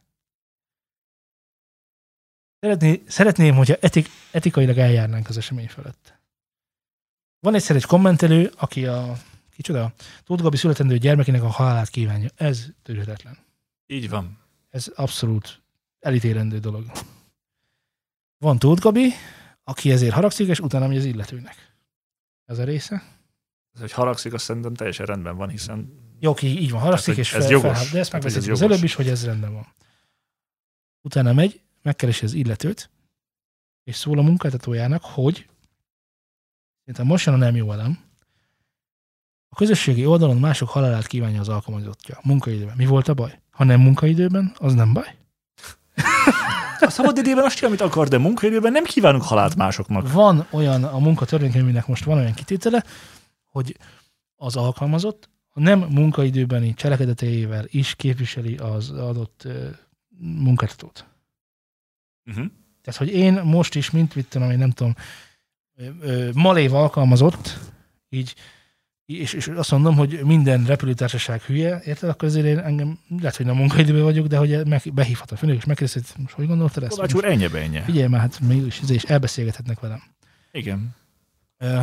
[2.60, 6.19] Szeretné, szeretném, hogyha etik, etikailag eljárnánk az esemény felett.
[7.40, 9.16] Van egyszer egy kommentelő, aki a
[9.50, 9.92] kicsoda,
[10.24, 12.28] Tóth Gabi születendő gyermekének a halálát kívánja.
[12.34, 13.38] Ez tűrhetetlen.
[13.86, 14.38] Így van.
[14.70, 15.62] Ez abszolút
[16.00, 16.90] elítélendő dolog.
[18.38, 19.12] Van Tóth Gabi,
[19.64, 21.74] aki ezért haragszik, és utána megy az illetőnek.
[22.44, 23.02] Ez a része.
[23.74, 27.20] Ez, hogy haragszik, azt szerintem teljesen rendben van, hiszen Jó, ki így van, haragszik, Tehát,
[27.30, 27.70] és ez fel, jogos.
[27.70, 29.66] felháb- de ezt megbeszéltük az előbb is, hogy ez rendben van.
[31.00, 32.90] Utána megy, megkeresi az illetőt,
[33.84, 35.48] és szól a munkáltatójának, hogy
[36.90, 37.98] szerintem most jön a nem jó velem,
[39.48, 42.76] a közösségi oldalon mások halálát kívánja az alkalmazottja munkaidőben.
[42.76, 43.40] Mi volt a baj?
[43.50, 45.16] Ha nem munkaidőben, az nem baj.
[46.80, 50.12] a szabad időben azt csinál, amit akar, de munkaidőben nem kívánunk halált másoknak.
[50.12, 52.84] Van olyan, a munkatörvénykönyvének most van olyan kitétele,
[53.46, 53.76] hogy
[54.36, 59.48] az alkalmazott a nem munkaidőbeni cselekedeteivel is képviseli az adott
[60.18, 61.06] munkáltatót.
[62.24, 62.46] Uh-huh.
[62.82, 64.94] Tehát, hogy én most is, mint mit tudom, én nem tudom,
[66.34, 67.58] malév alkalmazott,
[68.08, 68.34] így,
[69.06, 72.08] és, és azt mondom, hogy minden repülőtársaság hülye, érted?
[72.08, 75.56] Akkor azért én engem, lehet, hogy nem munkaidőben vagyok, de hogy meg, behívhat a főnök,
[75.56, 76.94] és megkérdezi, hogy most hogy gondoltad ezt?
[76.94, 77.80] Kovács úr, ennyi ennyi.
[77.80, 80.02] Figyelj már, hát mégis, és elbeszélgethetnek velem.
[80.52, 80.94] Igen.
[81.58, 81.80] Ö,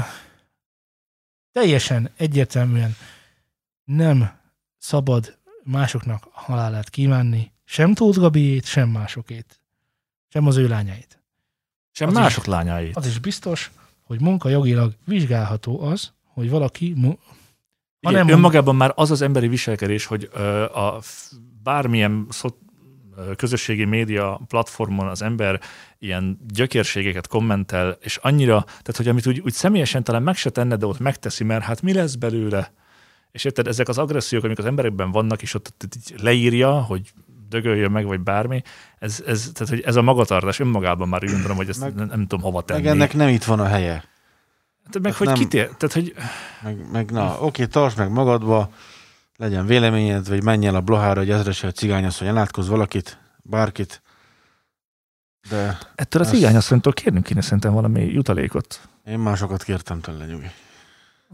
[1.51, 2.95] teljesen egyértelműen
[3.83, 4.31] nem
[4.77, 9.59] szabad másoknak halálát kívánni, sem Tóth Gabiét, sem másokét,
[10.27, 11.21] sem az ő lányait.
[11.91, 12.95] Sem Az mások lányáit.
[12.95, 13.71] Az is biztos,
[14.07, 17.19] hogy munkajogilag vizsgálható az, hogy valaki, mu-
[18.01, 20.99] Ha nem önmagában már az az emberi viselkedés, hogy ö, a
[21.63, 22.55] bármilyen szot,
[23.35, 25.61] közösségi média platformon az ember
[25.99, 30.75] ilyen gyökérségeket kommentel, és annyira, tehát hogy amit úgy, úgy személyesen talán meg se tenne,
[30.75, 32.71] de ott megteszi, mert hát mi lesz belőle?
[33.31, 37.11] És érted, ezek az agressziók, amik az emberekben vannak, és ott, ott így leírja, hogy
[37.49, 38.61] dögöljön meg, vagy bármi,
[38.99, 42.07] ez, ez, tehát, hogy ez a magatartás önmagában már úgy gondolom, hogy ezt Meg- nem,
[42.07, 42.81] nem tudom hova tenni.
[42.81, 44.03] Meg ennek nem itt van a helye.
[44.85, 46.13] Hát meg ez hogy nem- kitér, tehát hogy
[46.63, 48.69] Meg, meg na, oké, tartsd meg magadba,
[49.37, 54.01] legyen véleményed, vagy menj el a blohára, hogy ezres egy cigányasszony elátkoz valakit, bárkit.
[55.49, 58.81] De ettől a Ez- cigányasszonytól kérnünk kéne szerintem valami jutalékot.
[59.05, 60.51] én másokat kértem tőle, nyugi.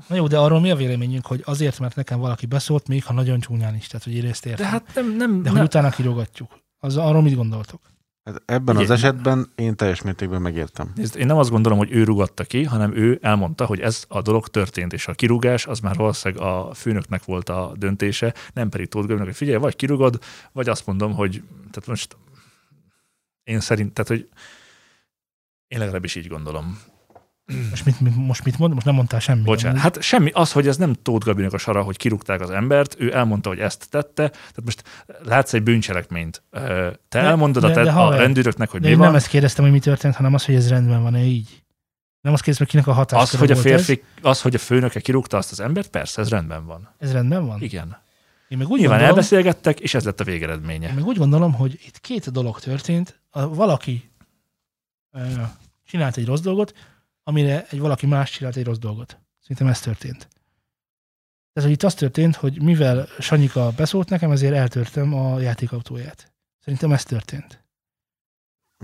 [0.07, 3.13] Na jó, de arról mi a véleményünk, hogy azért, mert nekem valaki beszólt, még ha
[3.13, 4.65] nagyon csúnyán is, tehát hogy én ezt értem.
[4.65, 5.65] De hát nem, nem, de hogy nem.
[5.65, 6.61] utána kirogatjuk.
[6.79, 7.81] Az, arról mit gondoltok?
[8.23, 8.95] Hát ebben az Igen.
[8.95, 10.91] esetben én teljes mértékben megértem.
[10.95, 14.21] Nézd, én nem azt gondolom, hogy ő rugatta ki, hanem ő elmondta, hogy ez a
[14.21, 18.87] dolog történt, és a kirúgás az már valószínűleg a főnöknek volt a döntése, nem pedig
[18.87, 20.19] Tóth Gabrielnek, hogy figyelj, vagy kirugod,
[20.51, 22.17] vagy azt mondom, hogy tehát most
[23.43, 24.29] én szerint, tehát hogy
[25.67, 26.79] én legalábbis így gondolom.
[27.69, 28.73] Most mit, mit, most mit mond?
[28.73, 29.43] Most nem mondtál semmit.
[29.43, 29.81] Bocsánat, amúgy.
[29.93, 33.13] hát semmi, az, hogy ez nem Tóth Gabinek a sara, hogy kirúgták az embert, ő
[33.13, 34.83] elmondta, hogy ezt tette, tehát most
[35.23, 36.43] látsz egy bűncselekményt.
[36.51, 39.07] Te De- elmondod a, de- te, de a haver, rendőröknek, hogy De mi én van,
[39.07, 41.63] nem ezt kérdeztem, hogy mi történt, hanem az, hogy ez rendben van-e így.
[42.21, 43.21] Nem azt kérdeztem, hogy kinek a hatás.
[43.21, 46.65] az, hogy a férfi, az, hogy a főnöke kirúgta azt az embert, persze, ez rendben
[46.65, 46.89] van.
[46.97, 47.61] Ez, ez rendben van?
[47.61, 48.01] Igen.
[48.47, 50.87] Én meg úgy Nyilván gondolom, elbeszélgettek, és ez lett a végeredménye.
[50.87, 53.19] Én meg úgy gondolom, hogy itt két dolog történt.
[53.29, 54.11] A, valaki
[55.11, 55.19] ö,
[55.85, 56.73] csinált egy rossz dolgot,
[57.23, 59.17] amire egy valaki más csinált egy rossz dolgot.
[59.41, 60.17] Szerintem ez történt.
[61.53, 66.31] Tehát, hogy itt az történt, hogy mivel Sanyika beszólt nekem, ezért eltörtem a játékautóját.
[66.59, 67.61] Szerintem ez történt.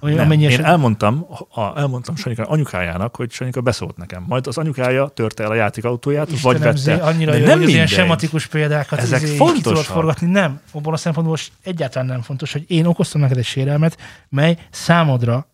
[0.02, 4.24] Ami- Nem, én eset- elmondtam, a, elmondtam Sanyika anyukájának, hogy Sanyika beszólt nekem.
[4.28, 7.04] Majd az anyukája törte el a játékautóját, vagy Istenem, Zé, vette.
[7.04, 9.56] annyira De jó, nem hogy az ilyen sematikus példákat Ezek izé, fontosak.
[9.64, 10.28] ki tudod forgatni.
[10.28, 13.98] Nem, abból a szempontból most egyáltalán nem fontos, hogy én okoztam neked egy sérelmet,
[14.30, 15.48] mely számodra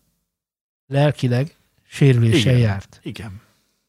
[0.86, 1.55] lelkileg
[1.86, 2.68] sérüléssel Igen.
[2.68, 3.00] járt.
[3.02, 3.40] Igen.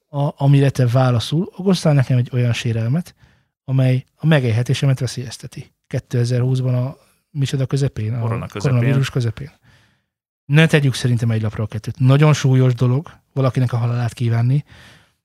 [0.09, 3.15] A, amire te válaszul, okoztál nekem egy olyan sérelmet,
[3.63, 5.71] amely a megélhetésemet veszélyezteti.
[5.89, 6.97] 2020-ban a
[7.29, 8.77] micsoda közepén, a Korona közepén.
[8.77, 9.51] koronavírus közepén.
[10.45, 11.99] Ne tegyük szerintem egy lapra a kettőt.
[11.99, 14.63] Nagyon súlyos dolog valakinek a halálát kívánni,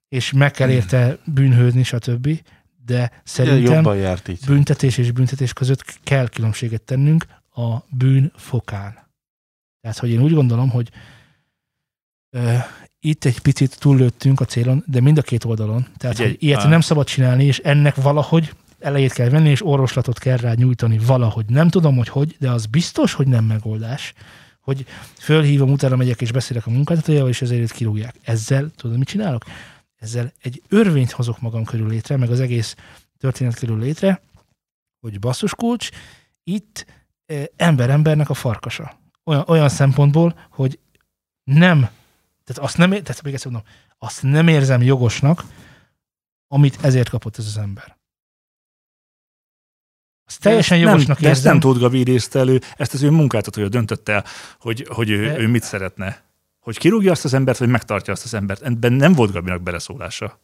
[0.09, 2.43] és meg kell érte bűnhődni, stb.
[2.85, 4.41] De szerintem jobban járt így.
[4.47, 9.11] büntetés és büntetés között kell különbséget tennünk a bűn fokán.
[9.81, 10.91] Tehát, hogy én úgy gondolom, hogy
[13.01, 15.87] itt egy picit túllőttünk a célon, de mind a két oldalon.
[15.97, 16.69] Tehát, Ugye, hogy ilyet á.
[16.69, 21.45] nem szabad csinálni, és ennek valahogy elejét kell venni, és orvoslatot kell rá nyújtani valahogy.
[21.49, 24.13] Nem tudom, hogy hogy, de az biztos, hogy nem megoldás,
[24.61, 24.87] hogy
[25.19, 28.15] fölhívom, utána megyek és beszélek a munkáltatójával, és ezért kirúgják.
[28.23, 29.45] Ezzel, tudod, mit csinálok?
[29.97, 32.77] Ezzel egy örvényt hozok magam körül létre, meg az egész
[33.19, 34.23] történet körül létre,
[35.01, 35.89] hogy basszus kulcs,
[36.45, 36.87] itt
[37.27, 39.01] eh, ember-embernek a farkasa.
[39.25, 40.79] Olyan, olyan szempontból, hogy
[41.45, 41.89] nem,
[42.53, 45.45] tehát azt nem, tehát még egyszer mondom, azt nem érzem jogosnak,
[46.49, 47.97] amit ezért kapott ez az ember.
[50.27, 51.53] Azt teljesen jogosnak nem, de ezt érzem.
[51.53, 54.25] nem Tóth Gabi idézte elő, ezt az ő munkáltatója döntötte el,
[54.59, 56.23] hogy, hogy ő, De- ő mit szeretne.
[56.61, 58.63] Hogy kirúgja azt az embert, vagy megtartja azt az embert.
[58.63, 60.41] Ebben nem volt Gabinak beleszólása.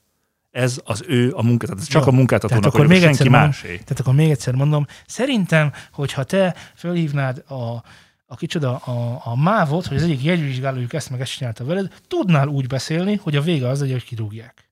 [0.51, 3.41] Ez az ő a munkáltató, ez csak Jó, a munkáltatónak, tehát akkor még senki mondom,
[3.41, 3.69] másé.
[3.69, 7.83] Tehát akkor még egyszer mondom, szerintem, hogyha te fölhívnád a,
[8.31, 12.49] a kicsoda, a, a mávot, hogy az egyik jegyvizsgálójuk ezt meg ezt csinálta veled, tudnál
[12.49, 14.67] úgy beszélni, hogy a vége az hogy kirúgják.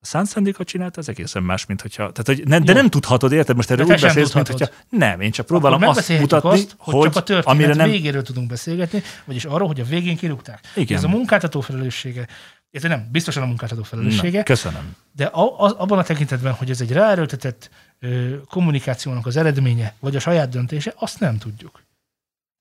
[0.00, 2.12] A szánt szándékot csinálta, az egészen más, mint hogyha...
[2.12, 3.56] Tehát, hogy ne, de nem tudhatod, érted?
[3.56, 4.66] Most erről úgy beszélsz, mint hogyha...
[4.88, 7.90] Nem, én csak próbálom azt mutatni, azt, hogy, hogy csak a történet amire nem...
[7.90, 10.60] végéről tudunk beszélgetni, vagyis arról, hogy a végén kirúgták.
[10.74, 10.96] Igen.
[10.96, 12.26] Ez a munkáltató felelőssége.
[12.70, 14.96] Érted, nem, biztosan a munkáltató felelőssége, Na, köszönöm.
[15.12, 20.16] de a, az, abban a tekintetben, hogy ez egy ráerőltetett ö, kommunikációnak az eredménye, vagy
[20.16, 21.81] a saját döntése, azt nem tudjuk.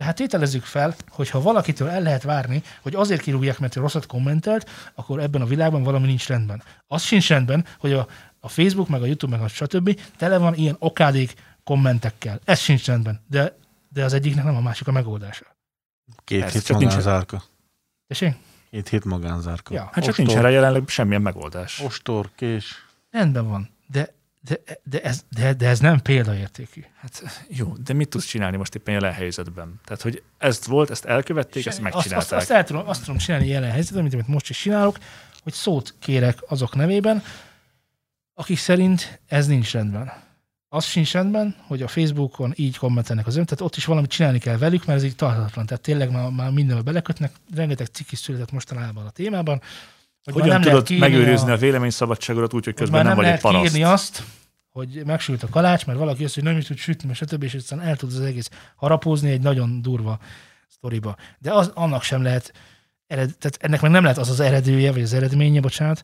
[0.02, 4.06] Tehát tételezzük fel, hogy ha valakitől el lehet várni, hogy azért kirúgják, mert ő rosszat
[4.06, 6.64] kommentelt, akkor ebben a világban valami nincs rendben.
[6.88, 8.08] Az sincs rendben, hogy a,
[8.40, 10.00] a Facebook, meg a YouTube, meg a stb.
[10.18, 11.34] tele van ilyen okádék
[11.64, 12.40] kommentekkel.
[12.46, 13.22] Ez sincs rendben.
[13.28, 13.58] De,
[13.90, 15.46] de az egyiknek nem a másik a megoldása.
[16.24, 17.44] Két Persze, hét csak nincs- magánzárka.
[18.08, 18.36] Tessék?
[18.70, 19.74] Két hét magánzárka.
[19.74, 19.90] Ja.
[19.94, 21.80] Hát csak nincs erre jelenleg semmilyen megoldás.
[21.80, 22.74] Ostor, kés.
[23.10, 23.70] Rendben van.
[23.88, 26.84] De, de, de, ez, de, de ez nem példaértékű.
[26.96, 29.80] Hát jó, de mit tudsz csinálni most éppen jelen helyzetben?
[29.86, 32.40] Tehát, hogy ezt volt, ezt elkövették, ezt azt, azt, megcsinálták.
[32.40, 34.98] azt, el tudom, azt tudom csinálni jelen helyzetben, mint amit most is csinálok,
[35.44, 37.24] hogy szót kérek azok nevében,
[38.34, 40.14] akik szerint ez nincs rendben.
[40.70, 44.40] Az sincs rendben, hogy a Facebookon így kommentelnek az ön, tehát ott is valamit csinálni
[44.40, 45.66] kell velük, mert ez így tarthatatlan.
[45.66, 49.62] Tehát tényleg már, már mindenbe belekötnek, rengeteg cikk is született mostanában a témában.
[50.24, 53.42] Hogy Hogyan nem tudod megőrizni a, a véleményszabadságodat úgy, hogy közben nem, nem vagy egy
[53.42, 53.64] paraszt?
[53.64, 54.24] kiírni azt,
[54.70, 57.44] hogy megsült a kalács, mert valaki azt, hogy nem is tud sütni, stb.
[57.44, 60.20] és aztán el tud az egész harapózni egy nagyon durva
[60.68, 61.16] sztoriba.
[61.40, 62.54] De az, annak sem lehet,
[63.08, 66.04] ered, tehát ennek meg nem lehet az az eredője, vagy az eredménye, bocsánat,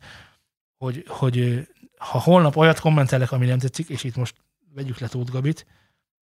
[0.77, 4.35] hogy, hogy ha holnap olyat kommentelek, ami nem tetszik, és itt most
[4.73, 5.65] vegyük le Tóth Gabit,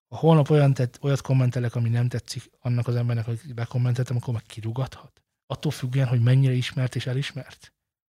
[0.07, 4.33] ha holnap olyan tett, olyat kommentelek, ami nem tetszik annak az embernek, akit bekommenteltem, akkor
[4.33, 5.21] meg kirugathat.
[5.47, 7.74] Attól függően, hogy mennyire ismert és elismert.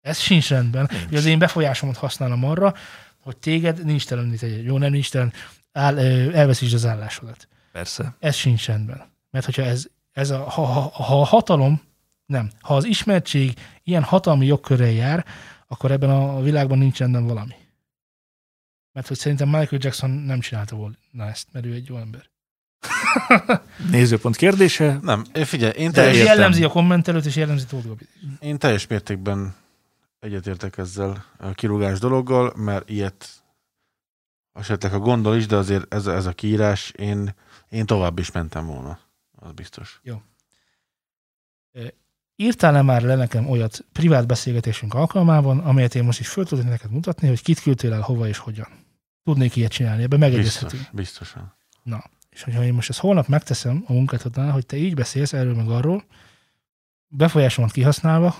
[0.08, 0.88] Ez sincs rendben.
[0.90, 1.04] Nincs.
[1.04, 2.74] Hogy az én befolyásomat használom arra,
[3.20, 5.32] hogy téged nincs telenít egy jó, nem nincs telen,
[5.72, 5.98] áll,
[6.34, 7.48] elveszítsd az állásodat.
[7.72, 8.16] Persze.
[8.18, 9.02] Ez sincs rendben.
[9.30, 11.80] Mert hogyha ez, ez a, ha, ha, ha a hatalom,
[12.26, 13.54] nem, ha az ismertség
[13.84, 15.24] ilyen hatalmi jogkörrel jár,
[15.66, 17.54] akkor ebben a világban nincs rendben valami.
[18.92, 20.96] Mert hogy szerintem Michael Jackson nem csinálta volna
[21.30, 22.22] ezt, mert ő egy jó ember.
[23.90, 24.98] Nézőpont kérdése.
[25.02, 26.34] Nem, én figyelj, én De teljes, ez értem.
[26.34, 28.08] jellemzi a kommentelőt, és jellemzi Tóth Gabit.
[28.40, 29.54] én teljes mértékben
[30.20, 33.28] egyetértek ezzel a kirúgás dologgal, mert ilyet
[34.52, 37.34] esetleg a gondol is, de azért ez, a- ez a kiírás, én,
[37.68, 38.98] én tovább is mentem volna.
[39.36, 40.00] Az biztos.
[42.36, 46.90] Írtál-e már le nekem olyat privát beszélgetésünk alkalmában, amelyet én most is föl tudnék neked
[46.90, 48.68] mutatni, hogy kit küldtél el, hova és hogyan?
[49.24, 50.72] Tudnék ilyet csinálni, ebben megegyezhetünk.
[50.92, 51.54] Biztos, biztosan.
[52.30, 55.68] És hogyha én most ezt holnap megteszem a munkátodnál, hogy te így beszélsz erről meg
[55.68, 56.04] arról,
[57.06, 58.36] befolyásomat kihasználva,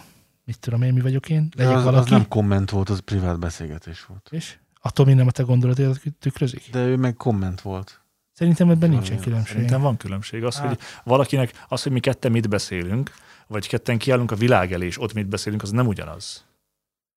[0.49, 3.38] mit tudom én, mi vagyok én, legyek az, az valaki, nem komment volt, az privát
[3.38, 4.28] beszélgetés volt.
[4.30, 6.70] és attól minden a te gondolatodat tükrözik.
[6.70, 8.01] De ő meg komment volt.
[8.32, 9.53] Szerintem ebben nincsen Valami- különbség.
[9.55, 10.44] Szerintem van különbség.
[10.44, 10.68] Az, Hát.
[10.68, 13.11] hogy valakinek, az, hogy mi ketten mit beszélünk,
[13.46, 16.44] vagy ketten kiállunk a világ elé, és ott mit beszélünk, az nem ugyanaz.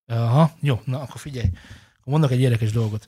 [0.06, 1.50] Aha, jó, na akkor figyelj.
[2.04, 3.08] Mondok egy érdekes dolgot.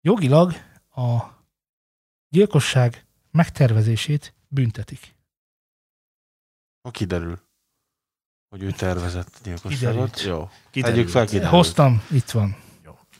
[0.00, 0.52] Jogilag
[0.94, 1.22] a
[2.28, 5.14] gyilkosság megtervezését büntetik.
[6.82, 7.38] Ha kiderül,
[8.56, 9.78] hogy ő tervezett gyilkosságot.
[9.78, 10.22] Kiderült.
[10.22, 10.48] Jó.
[10.70, 10.96] Kiderült.
[10.96, 11.50] Tegyük fel, kiderült.
[11.50, 12.56] Hoztam, itt van.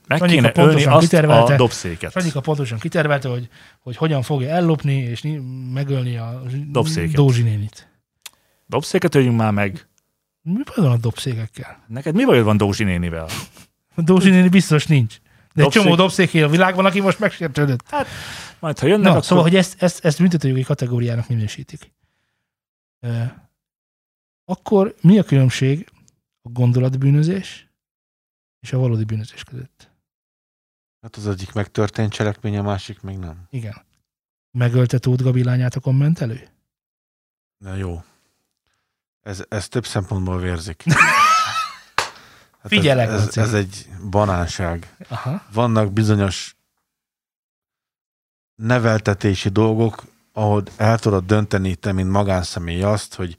[0.06, 1.52] Meg Sanyika kéne pontosan ölni azt kitervelte.
[1.54, 2.12] a dobszéket.
[2.12, 3.48] Sanyika pontosan kitervelte, hogy,
[3.80, 5.40] hogy hogyan fogja ellopni és ni-
[5.72, 7.14] megölni a Dobszéket.
[7.14, 7.88] Dózsi nénit.
[8.66, 9.88] Dobszéket öljünk már meg.
[10.42, 11.84] Mi baj van a dobszékekkel?
[11.86, 13.26] Neked mi bajod van Dózsi nénivel?
[13.96, 15.14] Dózsi néni biztos nincs.
[15.14, 15.22] De
[15.54, 17.80] egy Dobszék- csomó dobszék él a világban, aki most megsértődött.
[18.58, 19.24] Majd ha jönnek, Na, akkor...
[19.24, 21.92] szóval, hogy ezt, ezt, ezt büntetőjogi kategóriának minősítik.
[23.00, 23.08] Ö,
[24.48, 25.90] Akkor mi a különbség
[26.42, 27.68] a gondolatbűnözés
[28.60, 29.90] és a valódi bűnözés között?
[31.00, 33.46] Hát az egyik megtörtént cselekmény, a másik még nem.
[33.50, 33.84] Igen.
[34.50, 36.48] Megölte Tóth Gabi lányát a kommentelő?
[37.58, 38.04] De jó.
[39.20, 40.84] Ez, ez több szempontból vérzik.
[42.60, 44.96] Hát Figyelek, ez, ez, ez egy banánság.
[45.08, 45.42] Aha.
[45.52, 46.56] Vannak bizonyos
[48.54, 53.36] neveltetési dolgok, ahol el tudod dönteni te, mint magánszemély azt, hogy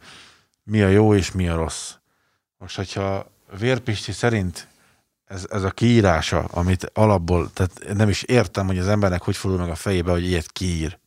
[0.67, 1.93] mi a jó és mi a rossz.
[2.57, 4.67] Most, hogyha Vérpisti szerint
[5.25, 9.59] ez, ez a kiírása, amit alapból, tehát nem is értem, hogy az embernek hogy fordul
[9.59, 10.99] meg a fejébe, hogy ilyet kiír.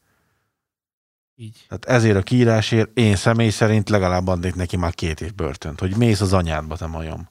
[1.37, 1.65] Így.
[1.69, 5.97] Tehát ezért a kiírásért én személy szerint legalább adnék neki már két év börtönt, hogy
[5.97, 7.29] mész az anyádba, te majom.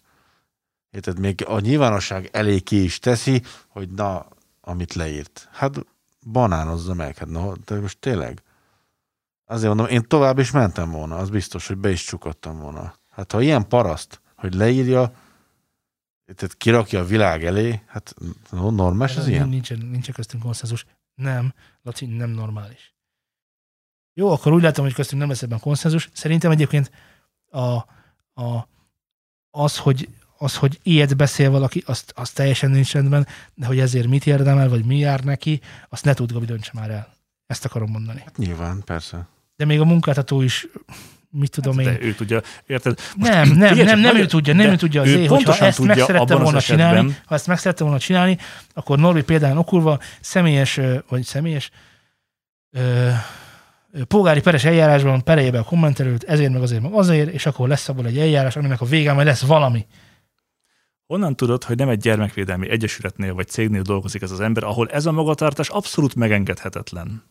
[0.91, 1.19] Érted?
[1.19, 4.27] Még a nyilvánosság elé ki is teszi, hogy na,
[4.61, 5.49] amit leírt.
[5.51, 5.85] Hát
[6.31, 8.41] banánozza meg, hát na, de most tényleg.
[9.49, 12.93] Azért mondom, én tovább is mentem volna, az biztos, hogy be is csukottam volna.
[13.09, 15.11] Hát ha ilyen paraszt, hogy leírja,
[16.35, 18.15] tehát kirakja a világ elé, hát
[18.49, 19.49] no, normális az ilyen?
[19.49, 20.85] Nincsen, nincsen köztünk konszenzus.
[21.15, 22.95] Nem, Laci, nem normális.
[24.13, 26.09] Jó, akkor úgy látom, hogy köztünk nem lesz ebben konszenzus.
[26.13, 26.91] Szerintem egyébként
[27.49, 27.75] a,
[28.33, 28.67] a,
[29.49, 34.07] az, hogy, az, hogy ilyet beszél valaki, azt, az teljesen nincs rendben, de hogy ezért
[34.07, 37.13] mit érdemel, vagy mi jár neki, azt ne tud Gabi döntse már el.
[37.45, 38.19] Ezt akarom mondani.
[38.19, 39.27] Hát nyilván, persze.
[39.59, 40.67] De még a munkáltató is,
[41.29, 41.93] mit tudom Hát én.
[41.93, 42.99] de ő tudja, érted?
[43.15, 45.75] Nem, nem, figyelj nem, nem ő tudja, nem ő tudja az ő hogyha ezt meg
[45.75, 48.37] tudja szerette abban az volna csinálni, ha ezt meg szerette volna csinálni,
[48.73, 50.79] akkor Norbi például okulva személyes,
[51.09, 51.69] vagy személyes
[52.71, 53.09] ö,
[54.07, 58.05] polgári peres eljárásban perelje a kommentelőt, ezért meg azért meg azért, és akkor lesz abból
[58.05, 59.85] egy eljárás, aminek a végén majd lesz valami.
[61.05, 65.05] Honnan tudod, hogy nem egy gyermekvédelmi egyesületnél vagy cégnél dolgozik ez az ember, ahol ez
[65.05, 67.23] a magatartás abszolút megengedhetetlen?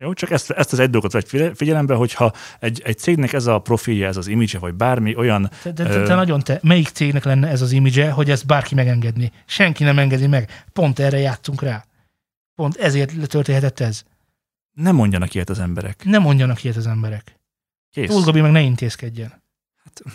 [0.00, 3.58] Jó, csak ezt, ezt az egy dolgot figye- figyelembe, hogyha egy, egy cégnek ez a
[3.58, 6.06] profilja, ez az image vagy bármi olyan, te, te, Ö.
[6.06, 9.32] te nagyon te, melyik cégnek lenne ez az imidzse, hogy ezt bárki megengedni?
[9.46, 10.64] Senki nem engedi meg.
[10.72, 11.84] Pont erre játszunk rá.
[12.54, 14.02] Pont ezért történhetett ez.
[14.72, 16.04] nem mondjanak ilyet az emberek.
[16.04, 17.40] Nem mondjanak ilyet az emberek.
[17.90, 18.08] Kész.
[18.10, 19.42] Túl Gabi meg ne intézkedjen.
[19.84, 20.12] Jó.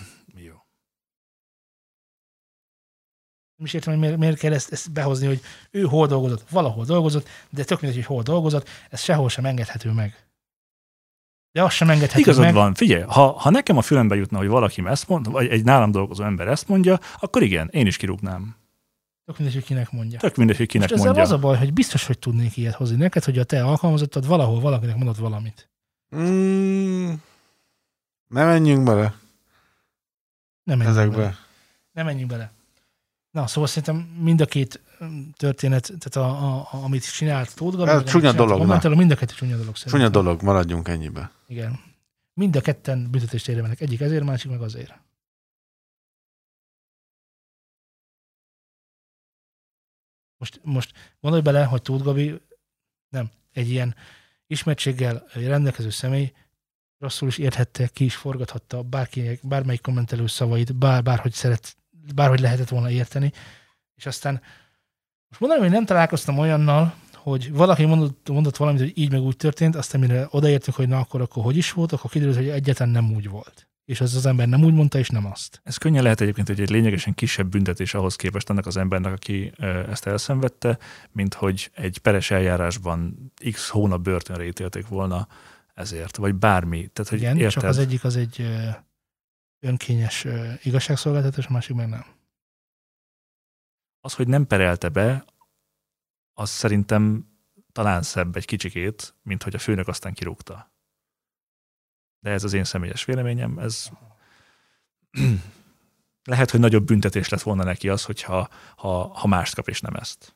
[3.63, 5.41] Nem is értem, hogy miért, miért kell ezt, ezt behozni, hogy
[5.71, 9.91] ő hol dolgozott, valahol dolgozott, de tök mindegy, hogy hol dolgozott, ez sehol sem engedhető
[9.91, 10.25] meg.
[11.51, 12.53] De az sem engedhető Igazad meg.
[12.53, 15.91] van, figyelj, ha, ha nekem a fülembe jutna, hogy valaki ezt mond, vagy egy nálam
[15.91, 18.55] dolgozó ember ezt mondja, akkor igen, én is kirúgnám.
[19.25, 20.19] Tök mindegy, hogy kinek mondja.
[20.19, 21.21] Tök mindegy, hogy kinek Most mondja.
[21.21, 24.59] az a baj, hogy biztos, hogy tudnék ilyet hozni neked, hogy a te alkalmazottad valahol
[24.59, 25.69] valakinek mondott valamit.
[26.15, 27.13] Mm,
[28.27, 29.13] ne menjünk bele
[30.63, 31.17] Nem menjünk ezekbe.
[31.17, 31.37] bele.
[31.91, 32.51] Nem menjünk bele.
[33.33, 37.77] Na, szóval szerintem mind a két mm, történet, tehát a, a, a, amit csinált Tóth
[37.77, 38.57] Gabi, amit csúnya dolog.
[38.57, 39.99] Kommentelő, mind a kettő csúnya dolog szerintem.
[39.99, 41.31] Csúnya dolog, maradjunk ennyibe.
[41.47, 41.79] Igen.
[42.33, 43.81] Mind a ketten büntetést érdemelnek.
[43.81, 44.93] Egyik ezért, másik meg azért.
[50.37, 52.41] Most, most gondolj bele, hogy Tóth Gabi
[53.09, 53.95] nem, egy ilyen
[54.47, 56.33] ismertséggel rendelkező személy
[56.99, 61.75] rosszul is érthette, ki is forgathatta bárki, bármelyik kommentelő szavait, bár, bárhogy szeret,
[62.15, 63.31] bárhogy lehetett volna érteni.
[63.95, 64.41] És aztán
[65.27, 66.93] most mondanám, hogy nem találkoztam olyannal,
[67.23, 70.99] hogy valaki mondott, mondott valamit, hogy így meg úgy történt, aztán mire odaértünk, hogy na
[70.99, 73.67] akkor, akkor hogy is volt, akkor kiderült, hogy egyáltalán nem úgy volt.
[73.85, 75.61] És az az ember nem úgy mondta, és nem azt.
[75.63, 79.53] Ez könnyen lehet egyébként, hogy egy lényegesen kisebb büntetés ahhoz képest annak az embernek, aki
[79.89, 80.77] ezt elszenvedte,
[81.11, 85.27] mint hogy egy peres eljárásban x hónap börtönre ítélték volna
[85.73, 86.87] ezért, vagy bármi.
[86.93, 87.51] Tehát, hogy Igen, érted?
[87.51, 88.47] csak az egyik az egy
[89.63, 90.25] önkényes
[90.63, 92.05] igazságszolgáltatás, a másik meg nem.
[94.01, 95.25] az, hogy nem perelte be,
[96.33, 97.31] az szerintem
[97.71, 100.71] talán szebb egy kicsikét, mint hogy a főnök aztán kirúgta.
[102.19, 103.89] De ez az én személyes véleményem, ez
[106.23, 109.95] lehet, hogy nagyobb büntetés lett volna neki az, hogyha ha, ha mást kap és nem
[109.95, 110.35] ezt.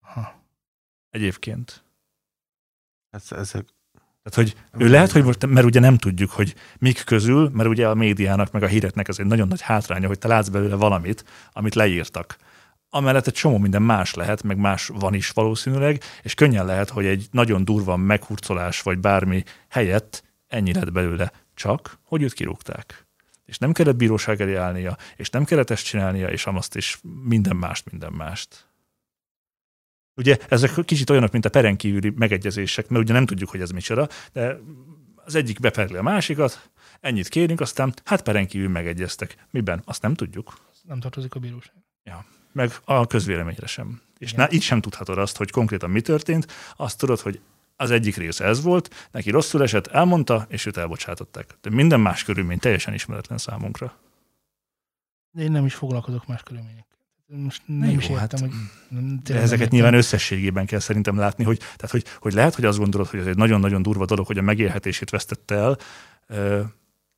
[0.00, 0.42] Aha.
[1.10, 1.84] Egyébként.
[3.10, 3.73] Ez, ezek,
[4.24, 7.88] Tehát, hogy ő lehet, hogy most, mert ugye nem tudjuk, hogy mik közül, mert ugye
[7.88, 11.24] a médiának, meg a híreknek ez egy nagyon nagy hátránya, hogy te látsz belőle valamit,
[11.52, 12.36] amit leírtak.
[12.90, 17.06] Amellett egy csomó minden más lehet, meg más van is valószínűleg, és könnyen lehet, hogy
[17.06, 23.06] egy nagyon durva meghurcolás, vagy bármi helyett ennyi lett belőle, csak hogy őt kirúgták.
[23.44, 27.56] És nem kellett bíróság elé állnia, és nem kellett ezt csinálnia, és amazt is minden
[27.56, 28.68] mást, minden mást.
[30.16, 33.70] Ugye ezek kicsit olyanok, mint a peren kívüli megegyezések, mert ugye nem tudjuk, hogy ez
[33.70, 34.58] micsoda, de
[35.14, 39.46] az egyik beperli a másikat, ennyit kérünk, aztán hát peren kívül megegyeztek.
[39.50, 39.82] Miben?
[39.84, 40.58] Azt nem tudjuk.
[40.82, 41.74] Nem tartozik a bíróság.
[42.52, 44.00] Meg a közvéleményre sem.
[44.18, 44.44] És Igen.
[44.44, 46.46] na, itt sem tudhatod azt, hogy konkrétan mi történt.
[46.76, 47.40] Azt tudod, hogy
[47.76, 51.58] az egyik része ez volt, neki rosszul esett, elmondta, és őt elbocsátották.
[51.60, 53.98] De minden más körülmény teljesen ismeretlen számunkra.
[55.30, 56.93] De én nem is foglalkozok más körülményekkel.
[57.26, 58.50] Most nem Jó, is értem, hát, hogy...
[58.88, 59.68] Nem, De nem ezeket értem.
[59.78, 63.26] nyilván összességében kell szerintem látni, hogy, tehát, hogy, hogy lehet, hogy azt gondolod, hogy ez
[63.26, 65.78] egy nagyon-nagyon durva dolog, hogy a megélhetését vesztette el,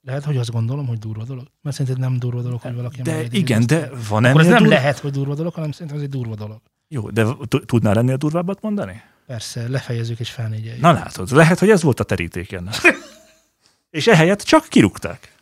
[0.02, 1.46] Lehet, hogy azt gondolom, hogy durva dolog.
[1.62, 3.66] Mert szerinted nem durva dolog, hogy valaki de igen, ezt.
[3.68, 4.74] de van Akkor ez ennél nem durva?
[4.74, 6.60] lehet, hogy durva dolog, hanem szerintem ez egy durva dolog.
[6.88, 7.26] Jó, de
[7.66, 9.02] tudnál ennél durvábbat mondani?
[9.26, 10.82] Persze, lefejezzük és felnégyeljük.
[10.82, 12.68] Na látod, lehet, hogy ez volt a terítéken.
[13.90, 15.34] És ehelyett csak kirúgták.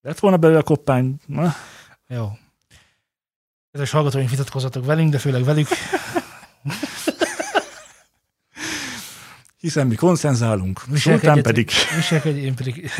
[0.00, 1.16] Lett volna belőle a koppány.
[1.26, 1.54] Na,
[2.08, 2.28] Jó.
[3.72, 5.68] Kedves hallgatóink, vitatkozzatok velünk, de főleg velük.
[9.60, 12.90] hiszen mi konszenzálunk, Sultán pedig Viselkedj, én pedig...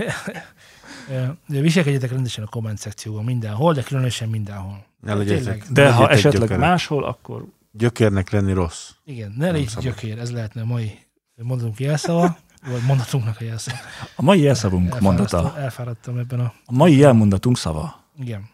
[1.47, 4.87] Viselkedjetek rendesen a komment szekcióban mindenhol, de különösen mindenhol.
[5.01, 5.67] Ne legyetek.
[5.71, 6.59] De ha esetleg gyökerek.
[6.59, 8.91] máshol, akkor Gyökérnek lenni rossz.
[9.05, 10.99] Igen, ne légy gyökér, ez lehetne a mai
[11.37, 13.77] mondatunk jelszava, vagy mondatunknak a jelszava.
[14.17, 16.53] a mai elszavunk Elfáradtam, mondata, elfáradtam ebben a...
[16.65, 18.05] a mai elmondatunk szava.
[18.21, 18.51] Igen.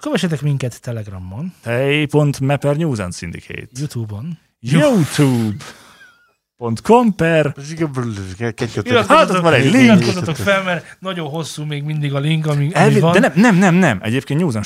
[0.00, 3.66] Kövessetek minket Telegramon, Hey.Mapper News and Syndicate.
[3.78, 4.38] Youtube-on.
[4.60, 7.54] YouTube.com per
[9.06, 10.02] Hát, az már egy link.
[10.34, 13.12] Fel, mert nagyon hosszú még mindig a link, ami, ami Elvi, van.
[13.12, 13.98] de nem, nem, nem, nem.
[14.02, 14.64] Egyébként News and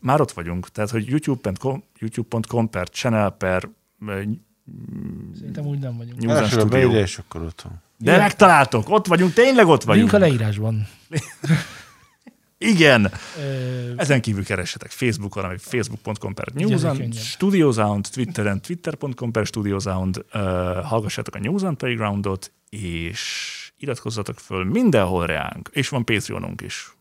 [0.00, 0.68] már ott vagyunk.
[0.68, 3.68] Tehát, hogy youtube.com, youtube.com per channel per
[5.38, 6.20] Szerintem úgy nem vagyunk.
[6.20, 6.66] News and Studio.
[6.66, 7.82] beírja, és akkor ott van.
[7.96, 10.10] De megtaláltok, ott vagyunk, tényleg ott vagyunk.
[10.10, 10.86] Link a leírásban.
[12.58, 13.12] Igen.
[13.38, 17.14] Ö, Ezen kívül keressetek Facebookon, ami facebook.com per Newsound.
[17.14, 20.40] Studiosound, Twitteren, twitter.com per Studiosound, uh,
[20.84, 23.20] hallgassátok a Newsound Playgroundot, és
[23.76, 26.92] iratkozzatok föl mindenhol reánk, és van Patreonunk is.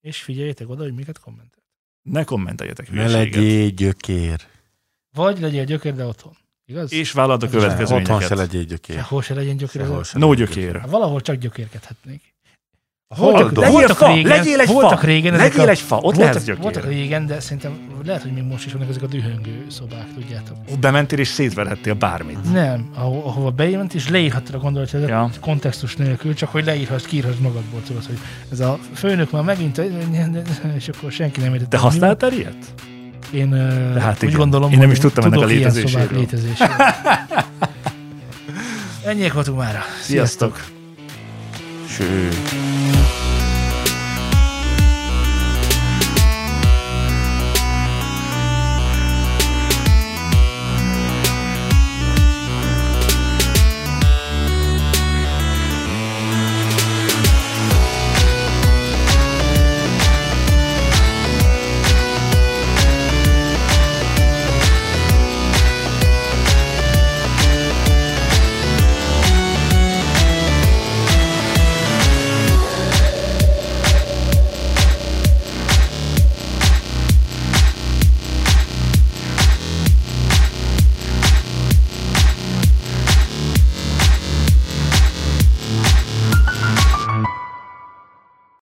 [0.00, 1.62] És figyeljetek oda, hogy miket kommentel.
[2.02, 3.34] Ne kommenteljetek Ne hülyeséget.
[3.34, 4.40] legyél gyökér.
[5.14, 6.36] Vagy legyél gyökér, de otthon.
[6.64, 6.92] Igaz?
[6.92, 8.38] És vállald a Ez Ne, Otthon se következményeket.
[8.52, 8.96] legyél gyökér.
[8.96, 9.82] Sehol se legyen gyökér.
[9.82, 10.76] Sehol az- se No legyél gyökér.
[10.80, 12.29] Hát Valahol csak gyökérkedhetnék.
[13.16, 13.64] Hol Voltak, dob?
[13.64, 16.14] Legyél voltak fa, régen, legyél egy voltak fa, régen ezek legyél a, egy fa, ott
[16.14, 16.62] voltak, gyökér.
[16.62, 17.72] voltak régen, de szerintem
[18.04, 20.56] lehet, hogy még most is vannak ezek a dühöngő szobák, tudjátok.
[20.70, 22.52] Ott bementél és szétverhettél bármit.
[22.52, 25.30] Nem, aho- ahova bejönt, és leírhattad a gondolatot Ja.
[25.40, 28.18] kontextus nélkül, csak hogy leírhass, kiírhass magadból, tudod, hogy
[28.52, 29.78] ez a főnök már megint,
[30.76, 31.76] és akkor senki nem értette.
[31.76, 31.90] Te van.
[31.90, 32.56] használtál ilyet?
[33.32, 33.50] Én
[33.94, 34.38] De hát úgy igen.
[34.40, 36.18] gondolom, Én nem is tudtam ennek a létezéséről.
[36.18, 36.76] létezéséről.
[39.06, 39.78] Ennyiek voltunk már.
[40.02, 40.64] Sziasztok!
[41.90, 42.30] 是